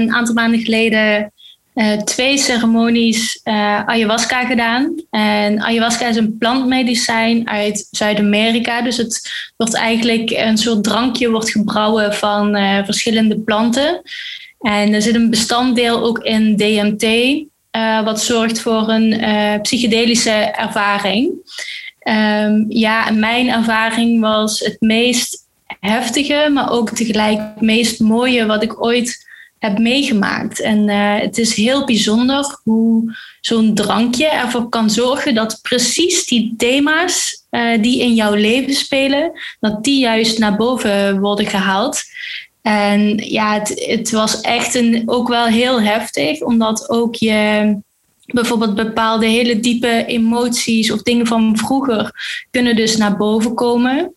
[0.00, 1.32] een aantal maanden geleden
[1.74, 4.94] uh, twee ceremonies uh, ayahuasca gedaan.
[5.10, 8.82] En ayahuasca is een plantmedicijn uit Zuid-Amerika.
[8.82, 14.02] Dus het wordt eigenlijk een soort drankje wordt gebrouwen van uh, verschillende planten.
[14.60, 17.06] En er zit een bestanddeel ook in DMT,
[18.04, 19.20] wat zorgt voor een
[19.62, 21.32] psychedelische ervaring.
[22.08, 25.48] Um, ja, mijn ervaring was het meest
[25.80, 29.23] heftige, maar ook tegelijk het meest mooie wat ik ooit
[29.64, 30.60] heb meegemaakt.
[30.60, 36.54] En uh, het is heel bijzonder hoe zo'n drankje ervoor kan zorgen dat precies die
[36.56, 42.02] thema's uh, die in jouw leven spelen, dat die juist naar boven worden gehaald.
[42.62, 47.76] En ja, het, het was echt een, ook wel heel heftig, omdat ook je
[48.26, 52.10] bijvoorbeeld bepaalde hele diepe emoties of dingen van vroeger
[52.50, 54.14] kunnen dus naar boven komen.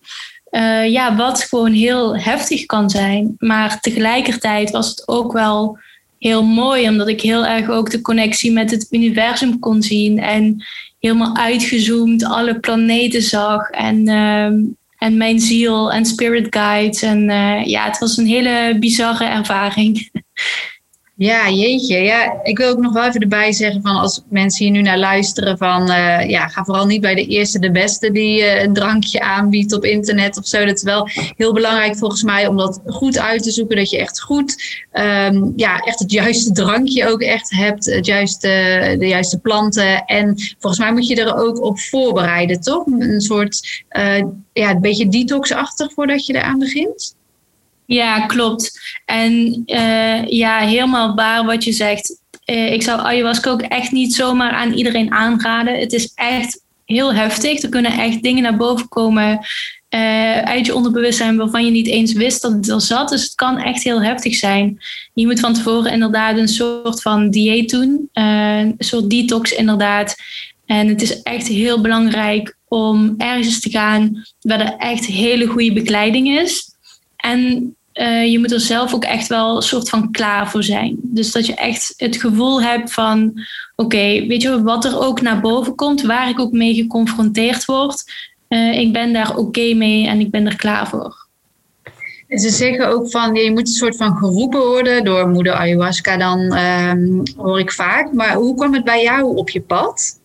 [0.52, 3.36] Uh, ja, wat gewoon heel heftig kan zijn.
[3.40, 5.78] Maar tegelijkertijd was het ook wel
[6.20, 10.20] heel mooi, omdat ik heel erg ook de connectie met het universum kon zien.
[10.20, 10.66] En
[11.00, 13.70] helemaal uitgezoomd alle planeten zag.
[13.70, 14.52] En uh,
[14.98, 17.02] en mijn ziel en spirit guides.
[17.02, 17.24] En
[17.66, 20.10] ja, het was een hele bizarre ervaring.
[21.18, 21.98] Ja, jeetje.
[21.98, 24.98] Ja, ik wil ook nog wel even erbij zeggen van als mensen hier nu naar
[24.98, 28.74] luisteren van uh, ja, ga vooral niet bij de eerste de beste die uh, een
[28.74, 30.66] drankje aanbiedt op internet of zo.
[30.66, 33.78] Dat is wel heel belangrijk volgens mij om dat goed uit te zoeken.
[33.78, 37.86] Dat je echt goed, um, ja, echt het juiste drankje ook echt hebt.
[37.86, 38.48] Het juiste,
[39.00, 40.06] de juiste planten.
[40.06, 42.86] En volgens mij moet je er ook op voorbereiden, toch?
[42.86, 47.17] Een soort, uh, ja, een beetje detoxachtig voordat je eraan begint.
[47.88, 48.80] Ja, klopt.
[49.06, 52.20] En uh, ja, helemaal waar wat je zegt.
[52.46, 55.80] Uh, ik zou ayahuasca ook echt niet zomaar aan iedereen aanraden.
[55.80, 57.62] Het is echt heel heftig.
[57.62, 59.40] Er kunnen echt dingen naar boven komen
[59.90, 63.10] uh, uit je onderbewustzijn waarvan je niet eens wist dat het er zat.
[63.10, 64.78] Dus het kan echt heel heftig zijn.
[65.14, 68.10] Je moet van tevoren inderdaad een soort van dieet doen.
[68.14, 70.16] een soort detox inderdaad.
[70.66, 75.74] En het is echt heel belangrijk om ergens te gaan waar er echt hele goede
[75.74, 76.76] begeleiding is.
[77.18, 80.98] En uh, je moet er zelf ook echt wel een soort van klaar voor zijn.
[81.02, 83.34] Dus dat je echt het gevoel hebt van:
[83.76, 88.04] oké, weet je wat er ook naar boven komt, waar ik ook mee geconfronteerd word,
[88.50, 91.26] uh, ik ben daar oké mee en ik ben er klaar voor.
[92.28, 96.58] Ze zeggen ook van je moet een soort van geroepen worden door moeder ayahuasca, dan
[96.58, 98.14] um, hoor ik vaak.
[98.14, 100.20] Maar hoe kwam het bij jou op je pad?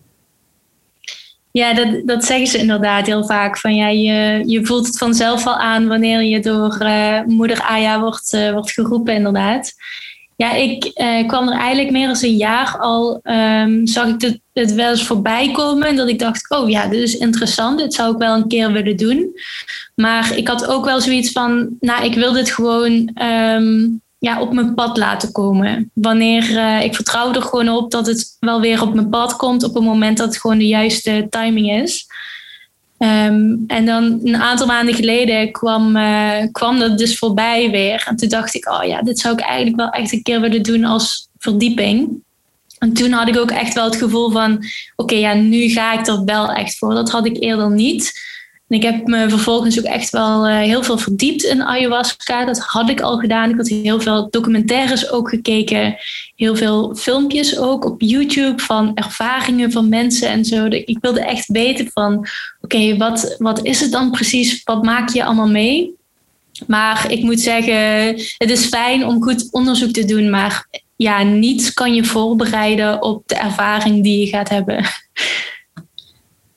[1.53, 3.59] Ja, dat, dat zeggen ze inderdaad heel vaak.
[3.59, 8.01] Van, ja, je, je voelt het vanzelf al aan wanneer je door uh, moeder Aya
[8.01, 9.73] wordt, uh, wordt geroepen, inderdaad.
[10.37, 14.41] Ja, ik uh, kwam er eigenlijk meer dan een jaar al, um, zag ik het,
[14.53, 15.89] het wel eens voorbij komen.
[15.89, 18.73] En dat ik dacht, oh ja, dit is interessant, dit zou ik wel een keer
[18.73, 19.37] willen doen.
[19.95, 24.53] Maar ik had ook wel zoiets van, nou, ik wil dit gewoon um, ja, op
[24.53, 25.91] mijn pad laten komen.
[25.95, 29.63] Wanneer uh, ik vertrouw er gewoon op dat het wel weer op mijn pad komt
[29.63, 32.07] op het moment dat het gewoon de juiste timing is.
[32.99, 38.05] Um, en dan een aantal maanden geleden kwam, uh, kwam dat dus voorbij weer.
[38.09, 40.63] En toen dacht ik, oh ja, dit zou ik eigenlijk wel echt een keer willen
[40.63, 42.23] doen als verdieping.
[42.79, 44.65] En toen had ik ook echt wel het gevoel van,
[44.97, 46.95] oké, ja, nu ga ik er wel echt voor.
[46.95, 48.13] Dat had ik eerder niet
[48.73, 52.45] ik heb me vervolgens ook echt wel uh, heel veel verdiept in ayahuasca.
[52.45, 53.51] Dat had ik al gedaan.
[53.51, 55.97] Ik had heel veel documentaires ook gekeken.
[56.37, 60.67] Heel veel filmpjes ook op YouTube van ervaringen van mensen en zo.
[60.67, 62.27] Ik wilde echt weten van,
[62.61, 64.61] oké, wat, wat is het dan precies?
[64.65, 65.95] Wat maak je allemaal mee?
[66.67, 68.07] Maar ik moet zeggen,
[68.39, 70.31] het is fijn om goed onderzoek te doen.
[70.31, 74.85] Maar ja, niets kan je voorbereiden op de ervaring die je gaat hebben.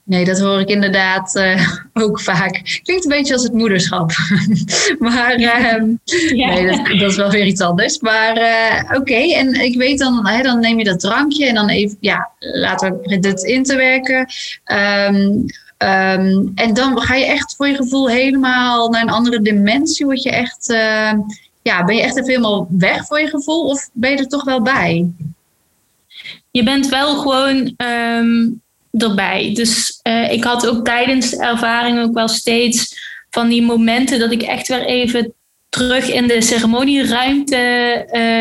[0.06, 1.68] Nee, dat hoor ik inderdaad uh,
[2.04, 2.80] ook vaak.
[2.84, 4.12] Klinkt een beetje als het moederschap.
[5.00, 5.84] maar uh,
[6.32, 8.00] nee, dat, dat, is wel weer iets anders.
[8.00, 11.70] Maar uh, oké, en ik weet dan, hè, dan neem je dat drankje en dan
[11.70, 14.28] even, ja, laten we dit in te werken.
[14.66, 15.46] Um,
[15.78, 20.06] um, en dan ga je echt voor je gevoel helemaal naar een andere dimensie.
[20.06, 21.20] Word je echt, ehm,
[21.62, 24.44] ja, ben je echt even helemaal weg voor je gevoel of ben je er toch
[24.44, 25.10] wel bij?
[26.52, 27.74] Je bent wel gewoon
[28.98, 29.54] erbij.
[29.54, 32.96] Dus uh, ik had ook tijdens de ervaring ook wel steeds
[33.30, 35.34] van die momenten dat ik echt weer even
[35.70, 37.58] terug in de ceremonieruimte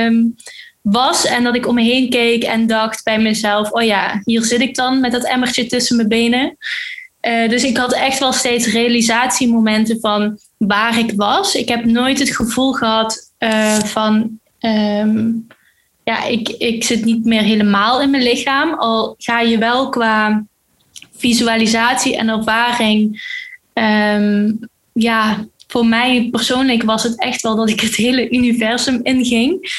[0.07, 0.35] um,
[0.83, 1.27] was.
[1.27, 4.61] En dat ik om me heen keek en dacht bij mezelf: oh ja, hier zit
[4.61, 6.57] ik dan met dat emmertje tussen mijn benen.
[7.29, 11.55] Uh, dus ik had echt wel steeds realisatiemomenten van waar ik was.
[11.55, 14.39] Ik heb nooit het gevoel gehad uh, van.
[14.61, 15.47] Um,
[16.05, 18.75] ja, ik, ik zit niet meer helemaal in mijn lichaam.
[18.75, 20.45] Al ga je wel qua
[21.17, 23.23] visualisatie en ervaring.
[23.75, 24.59] Um,
[24.93, 29.73] ja, voor mij persoonlijk was het echt wel dat ik het hele universum inging.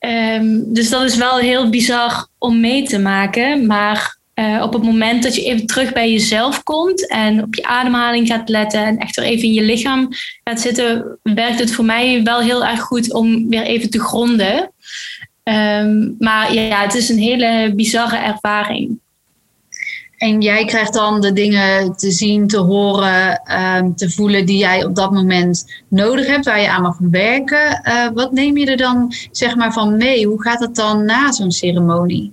[0.00, 3.66] Um, dus dat is wel heel bizar om mee te maken.
[3.66, 7.64] Maar uh, op het moment dat je even terug bij jezelf komt en op je
[7.64, 10.08] ademhaling gaat letten en echt weer even in je lichaam
[10.44, 14.72] gaat zitten, werkt het voor mij wel heel erg goed om weer even te gronden.
[15.44, 19.02] Um, maar ja, het is een hele bizarre ervaring.
[20.16, 23.42] En jij krijgt dan de dingen te zien, te horen,
[23.76, 27.80] um, te voelen die jij op dat moment nodig hebt, waar je aan mag werken.
[27.84, 30.26] Uh, wat neem je er dan zeg maar van mee?
[30.26, 32.32] Hoe gaat het dan na zo'n ceremonie?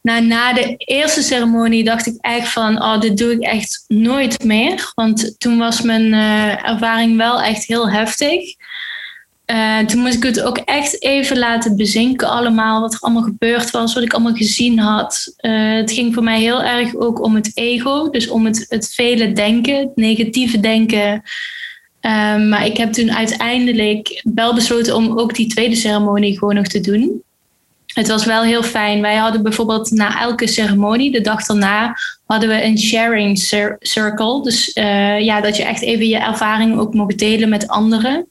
[0.00, 4.44] Nou, na de eerste ceremonie dacht ik echt van, oh, dit doe ik echt nooit
[4.44, 4.92] meer.
[4.94, 8.40] Want toen was mijn uh, ervaring wel echt heel heftig.
[9.46, 12.80] Uh, toen moest ik het ook echt even laten bezinken allemaal.
[12.80, 15.34] Wat er allemaal gebeurd was, wat ik allemaal gezien had.
[15.40, 18.10] Uh, het ging voor mij heel erg ook om het ego.
[18.10, 21.22] Dus om het, het vele denken, het negatieve denken.
[22.00, 26.66] Uh, maar ik heb toen uiteindelijk wel besloten om ook die tweede ceremonie gewoon nog
[26.66, 27.22] te doen.
[27.86, 29.00] Het was wel heel fijn.
[29.00, 33.38] Wij hadden bijvoorbeeld na elke ceremonie, de dag daarna, hadden we een sharing
[33.80, 34.42] circle.
[34.42, 34.70] Dus
[35.18, 38.26] ja, dat je echt even je ervaring ook mocht delen met anderen.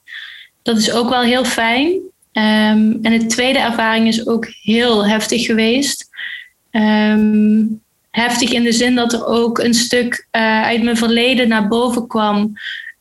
[0.64, 1.90] Dat is ook wel heel fijn.
[2.32, 6.08] Um, en de tweede ervaring is ook heel heftig geweest.
[6.70, 11.68] Um, heftig in de zin dat er ook een stuk uh, uit mijn verleden naar
[11.68, 12.52] boven kwam.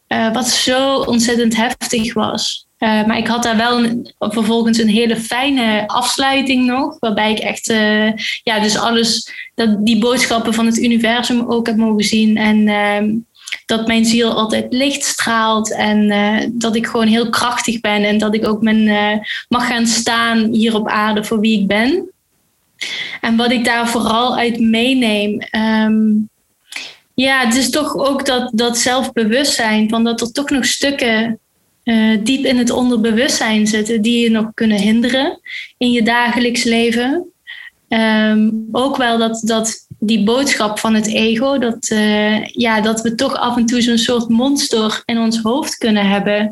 [0.07, 2.67] Uh, wat zo ontzettend heftig was.
[2.79, 6.97] Uh, maar ik had daar wel vervolgens een hele fijne afsluiting nog.
[6.99, 7.65] Waarbij ik echt,
[8.43, 12.37] ja, dus alles, dat, die boodschappen van het universum ook heb mogen zien.
[12.37, 13.15] En ehm,
[13.77, 18.17] dat mijn ziel altijd licht straalt en uh, dat ik gewoon heel krachtig ben en
[18.17, 22.11] dat ik ook mijn, uh, mag gaan staan hier op aarde voor wie ik ben.
[23.21, 26.29] En wat ik daar vooral uit meeneem, um,
[27.13, 31.39] ja, het is toch ook dat, dat zelfbewustzijn, van dat er toch nog stukken
[31.83, 35.39] uh, diep in het onderbewustzijn zitten die je nog kunnen hinderen
[35.77, 37.32] in je dagelijks leven.
[37.89, 43.15] Um, ook wel dat, dat die boodschap van het ego, dat, uh, ja, dat we
[43.15, 46.51] toch af en toe zo'n soort monster in ons hoofd kunnen hebben,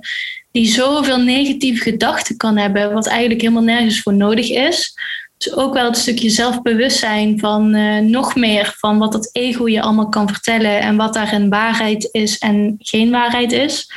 [0.51, 4.93] die zoveel negatieve gedachten kan hebben, wat eigenlijk helemaal nergens voor nodig is.
[5.37, 9.81] Dus ook wel het stukje zelfbewustzijn van uh, nog meer van wat dat ego je
[9.81, 13.91] allemaal kan vertellen en wat daarin waarheid is en geen waarheid is.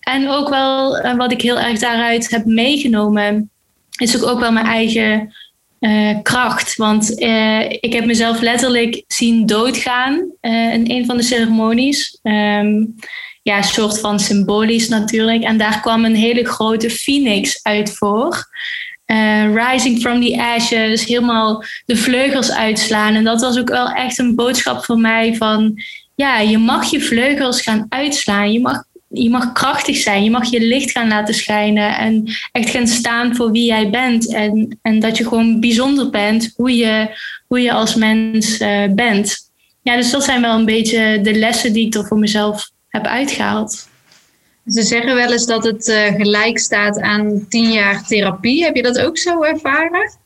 [0.00, 3.50] En ook wel uh, wat ik heel erg daaruit heb meegenomen,
[3.98, 5.34] is ook, ook wel mijn eigen
[5.84, 6.76] uh, kracht.
[6.76, 12.18] Want uh, ik heb mezelf letterlijk zien doodgaan uh, in een van de ceremonies.
[12.22, 12.94] Um,
[13.42, 15.42] ja, een soort van symbolisch natuurlijk.
[15.42, 18.48] En daar kwam een hele grote phoenix uit voor.
[19.54, 23.14] rising from the ashes, helemaal de vleugels uitslaan.
[23.14, 25.82] En dat was ook wel echt een boodschap voor mij van...
[26.14, 28.52] Ja, je mag je vleugels gaan uitslaan.
[28.52, 30.24] Je mag je mag krachtig zijn.
[30.24, 31.96] Je mag je licht gaan laten schijnen.
[31.96, 34.32] En echt gaan staan voor wie jij bent.
[34.32, 39.50] En, en dat je gewoon bijzonder bent hoe je, hoe je als mens uh, bent.
[39.82, 43.06] Ja, dus dat zijn wel een beetje de lessen die ik er voor mezelf heb
[43.06, 43.88] uitgehaald.
[44.66, 48.64] Ze zeggen wel eens dat het uh, gelijk staat aan tien jaar therapie.
[48.64, 50.18] Heb je dat ook zo ervaren?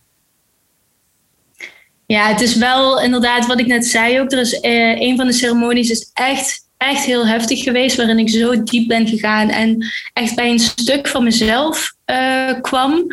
[2.06, 4.32] Ja, het is wel inderdaad wat ik net zei ook.
[4.32, 8.30] Er is uh, een van de ceremonies is echt echt heel heftig geweest, waarin ik
[8.30, 13.06] zo diep ben gegaan en echt bij een stuk van mezelf uh, kwam.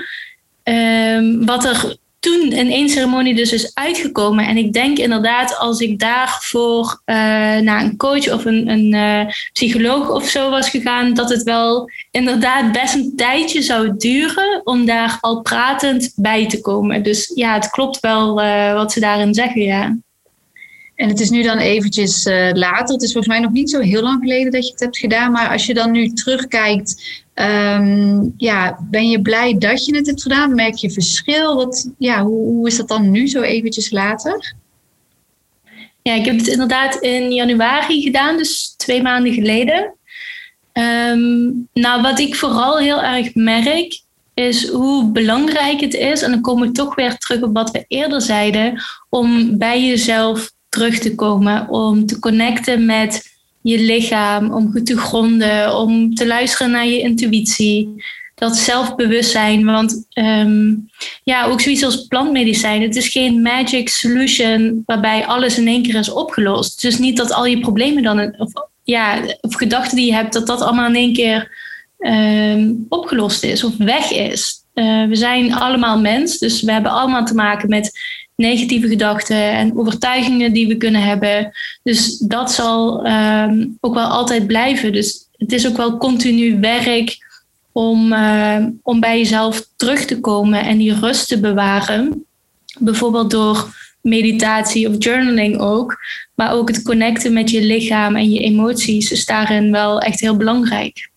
[0.63, 4.47] Um, wat er toen in één ceremonie dus is uitgekomen.
[4.47, 7.15] En ik denk inderdaad, als ik daarvoor uh,
[7.57, 11.89] naar een coach of een, een uh, psycholoog of zo was gegaan, dat het wel
[12.11, 17.03] inderdaad best een tijdje zou duren om daar al pratend bij te komen.
[17.03, 18.33] Dus ja, het klopt wel
[18.73, 19.97] wat ze daarin zeggen, ja.
[20.95, 22.93] En het is nu dan eventjes uh, later.
[22.93, 25.31] Het is volgens mij nog niet zo heel lang geleden dat je het hebt gedaan.
[25.31, 30.21] Maar als je dan nu terugkijkt, um, ja, ben je blij dat je het hebt
[30.21, 30.55] gedaan?
[30.55, 31.55] Merk je verschil?
[31.55, 34.53] Wat, ja, hoe, hoe is dat dan nu zo eventjes later?
[36.01, 39.93] Ja, ik heb het inderdaad in januari gedaan, dus twee maanden geleden.
[40.73, 44.01] Um, nou, wat ik vooral heel erg merk,
[44.33, 47.85] is hoe belangrijk het is, en dan kom ik toch weer terug op wat we
[47.87, 54.71] eerder zeiden, om bij jezelf terug te komen, om te connecten met je lichaam, om
[54.71, 58.03] goed te gronden, om te luisteren naar je intuïtie.
[58.35, 60.89] Dat zelfbewustzijn, want um,
[61.23, 62.81] ja, ook zoiets als plantmedicijn.
[62.81, 66.81] Het is geen magic solution waarbij alles in één keer is opgelost.
[66.81, 68.51] Dus niet dat al je problemen dan, of,
[68.83, 71.51] ja, of gedachten die je hebt, dat dat allemaal in één keer
[71.99, 74.63] um, opgelost is of weg is.
[74.73, 77.99] Uh, we zijn allemaal mens, dus we hebben allemaal te maken met
[78.35, 81.51] negatieve gedachten en overtuigingen die we kunnen hebben.
[81.83, 84.93] Dus dat zal um, ook wel altijd blijven.
[84.93, 87.17] Dus het is ook wel continu werk
[87.71, 92.25] om, uh, om bij jezelf terug te komen en die rust te bewaren.
[92.79, 95.97] Bijvoorbeeld door meditatie of journaling ook.
[96.35, 100.37] Maar ook het connecten met je lichaam en je emoties is daarin wel echt heel
[100.37, 101.09] belangrijk.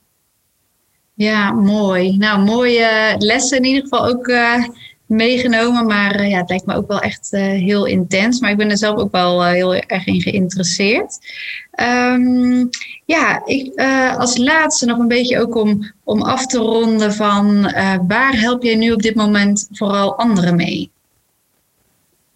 [1.15, 2.17] Ja, mooi.
[2.17, 4.29] Nou, mooie lessen in ieder geval ook.
[4.29, 4.65] Uh
[5.09, 5.87] meegenomen.
[5.87, 8.41] Maar eh, ja, het lijkt me ook wel echt uh, heel intens.
[8.41, 11.19] Maar ik ben er zelf ook wel uh, heel erg in geïnteresseerd.
[11.81, 12.69] Um,
[13.05, 13.81] ja, ik,
[14.19, 17.63] als laatste nog een beetje ook om, om af te ronden van
[18.07, 20.91] waar help jij nu op dit moment vooral anderen mee?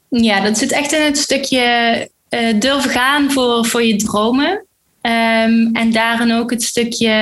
[0.08, 2.08] Ja, dat zit echt in het stukje
[2.58, 4.50] durven gaan voor, voor je dromen.
[5.02, 7.14] Um, en daarin ook het stukje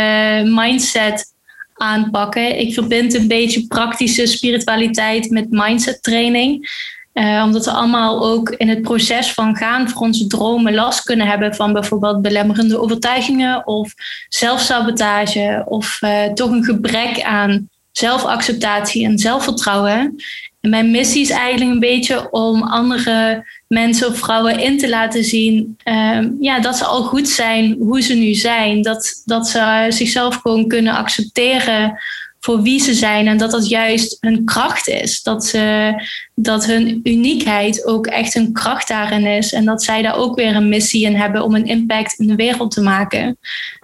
[0.45, 1.33] mindset
[1.81, 2.59] aanpakken.
[2.59, 6.69] Ik verbind een beetje praktische spiritualiteit met mindset training.
[7.15, 11.27] Uh, omdat we allemaal ook in het proces van gaan voor onze dromen last kunnen
[11.27, 13.95] hebben van bijvoorbeeld belemmerende overtuigingen of
[14.29, 20.17] zelfsabotage of uh, toch een gebrek aan zelfacceptatie en zelfvertrouwen.
[20.61, 25.25] En mijn missie is eigenlijk een beetje om andere mensen of vrouwen in te laten
[25.25, 28.83] zien ehm, ja, dat ze al goed zijn hoe ze nu zijn.
[28.83, 31.99] Dat, dat ze zichzelf gewoon kunnen accepteren
[32.41, 35.23] voor wie ze zijn en dat dat juist hun kracht is.
[35.23, 35.95] Dat, ze,
[36.35, 40.57] dat hun uniekheid ook echt een kracht daarin is en dat zij daar ook weer
[40.57, 43.39] een missie in hebben om een impact in de wereld te maken.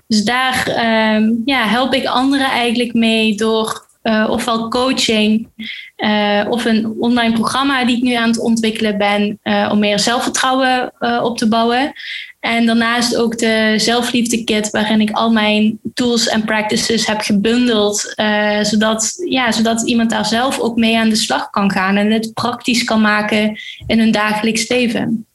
[0.07, 5.49] Dus daar ehm, ja, help ik anderen eigenlijk mee door uh, ofwel coaching
[5.97, 9.99] uh, of een online programma die ik nu aan het ontwikkelen ben uh, om meer
[9.99, 10.93] zelfvertrouwen
[11.23, 11.93] op te bouwen.
[12.41, 18.15] En daarnaast ook de zelfliefde kit waarin ik al mijn tools en practices heb gebundeld,
[18.63, 22.35] zodat, ja, zodat iemand daar zelf ook mee aan de slag kan gaan en het
[22.35, 25.27] praktisch kan maken in hun dagelijks leven.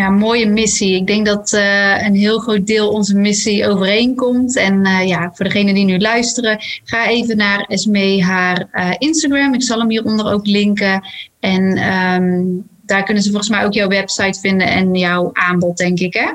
[0.00, 0.94] Ja, mooie missie.
[0.94, 4.56] Ik denk dat uh, een heel groot deel onze missie overeenkomt.
[4.56, 9.54] En uh, ja, voor degenen die nu luisteren, ga even naar Esme haar uh, Instagram.
[9.54, 11.02] Ik zal hem hieronder ook linken.
[11.40, 15.98] En um, daar kunnen ze volgens mij ook jouw website vinden en jouw aanbod, denk
[15.98, 16.30] ik, hè?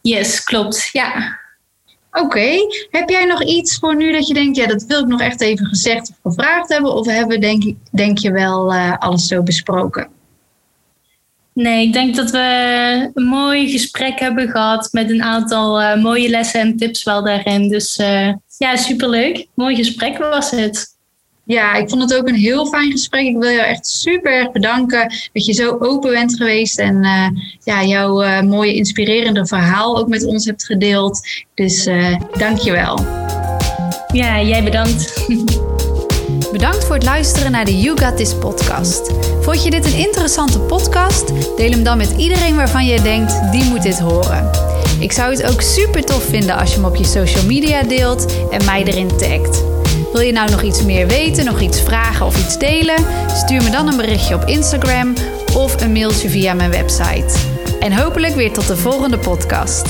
[0.00, 0.88] Yes, klopt.
[0.92, 1.38] Ja.
[2.12, 2.24] Oké.
[2.24, 2.58] Okay.
[2.90, 5.40] Heb jij nog iets voor nu dat je denkt, ja, dat wil ik nog echt
[5.40, 6.94] even gezegd of gevraagd hebben?
[6.94, 10.08] Of hebben we, denk, denk je, wel alles zo besproken?
[11.54, 16.28] Nee, ik denk dat we een mooi gesprek hebben gehad met een aantal uh, mooie
[16.28, 17.68] lessen en tips wel daarin.
[17.68, 19.46] Dus uh, ja, superleuk.
[19.54, 20.92] Mooi gesprek was het.
[21.44, 23.26] Ja, ik vond het ook een heel fijn gesprek.
[23.26, 27.28] Ik wil jou echt super erg bedanken dat je zo open bent geweest en uh,
[27.64, 31.20] ja, jouw mooie inspirerende verhaal ook met ons hebt gedeeld.
[31.54, 31.84] Dus
[32.38, 32.98] dank je wel.
[34.12, 35.26] Ja, jij bedankt.
[36.54, 39.12] Bedankt voor het luisteren naar de You Got This podcast.
[39.40, 41.26] Vond je dit een interessante podcast?
[41.56, 44.50] Deel hem dan met iedereen waarvan je denkt, die moet dit horen.
[45.00, 48.32] Ik zou het ook super tof vinden als je hem op je social media deelt
[48.50, 49.62] en mij erin tagt.
[50.12, 53.04] Wil je nou nog iets meer weten, nog iets vragen of iets delen?
[53.34, 55.12] Stuur me dan een berichtje op Instagram
[55.54, 57.38] of een mailtje via mijn website.
[57.80, 59.84] En hopelijk weer tot de volgende podcast.